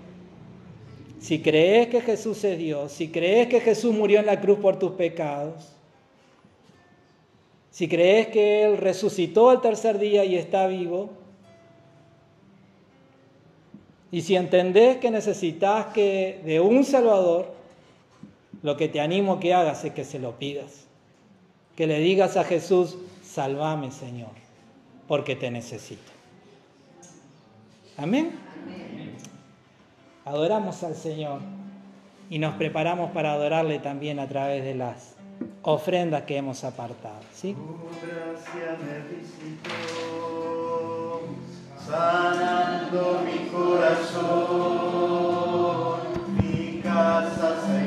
si 1.25 1.41
crees 1.41 1.89
que 1.89 2.01
Jesús 2.01 2.45
es 2.45 2.59
Dios, 2.59 2.93
si 2.93 3.09
crees 3.09 3.49
que 3.49 3.61
Jesús 3.61 3.95
murió 3.95 4.21
en 4.21 4.27
la 4.27 4.41
cruz 4.41 4.59
por 4.59 4.79
tus 4.79 4.93
pecados, 4.93 5.73
si 7.71 7.89
crees 7.89 8.29
que 8.29 8.65
Él 8.65 8.77
resucitó 8.77 9.51
al 9.51 9.61
tercer 9.61 9.99
día 9.99 10.25
y 10.25 10.37
está 10.37 10.67
vivo, 10.67 11.11
y 14.13 14.21
si 14.23 14.37
entendés 14.37 14.99
que 14.99 15.11
necesitas 15.11 15.87
que 15.87 16.41
de 16.45 16.61
un 16.61 16.85
Salvador, 16.85 17.53
lo 18.63 18.77
que 18.77 18.89
te 18.89 19.01
animo 19.01 19.41
que 19.41 19.55
hagas 19.55 19.85
es 19.85 19.93
que 19.93 20.05
se 20.05 20.19
lo 20.19 20.39
pidas 20.39 20.85
que 21.77 21.87
le 21.87 21.99
digas 21.99 22.37
a 22.37 22.45
Jesús, 22.45 22.97
sálvame 23.23 23.91
Señor, 23.91 24.31
porque 25.09 25.35
te 25.35 25.51
necesito. 25.51 26.13
Amén 27.97 28.44
adoramos 30.25 30.83
al 30.83 30.95
Señor 30.95 31.41
y 32.31 32.39
nos 32.39 32.55
preparamos 32.55 33.11
para 33.13 33.33
adorarle 33.33 33.79
también 33.79 34.19
a 34.19 34.27
través 34.27 34.65
de 34.65 34.75
las 34.75 35.15
ofrendas 35.63 36.23
que 36.23 36.37
hemos 36.37 36.65
apartado. 36.65 37.21
sanando 41.87 43.21
mi 43.25 43.49
corazón, 43.49 44.25
mi 46.41 46.81
casa 46.81 47.61
se 47.67 47.84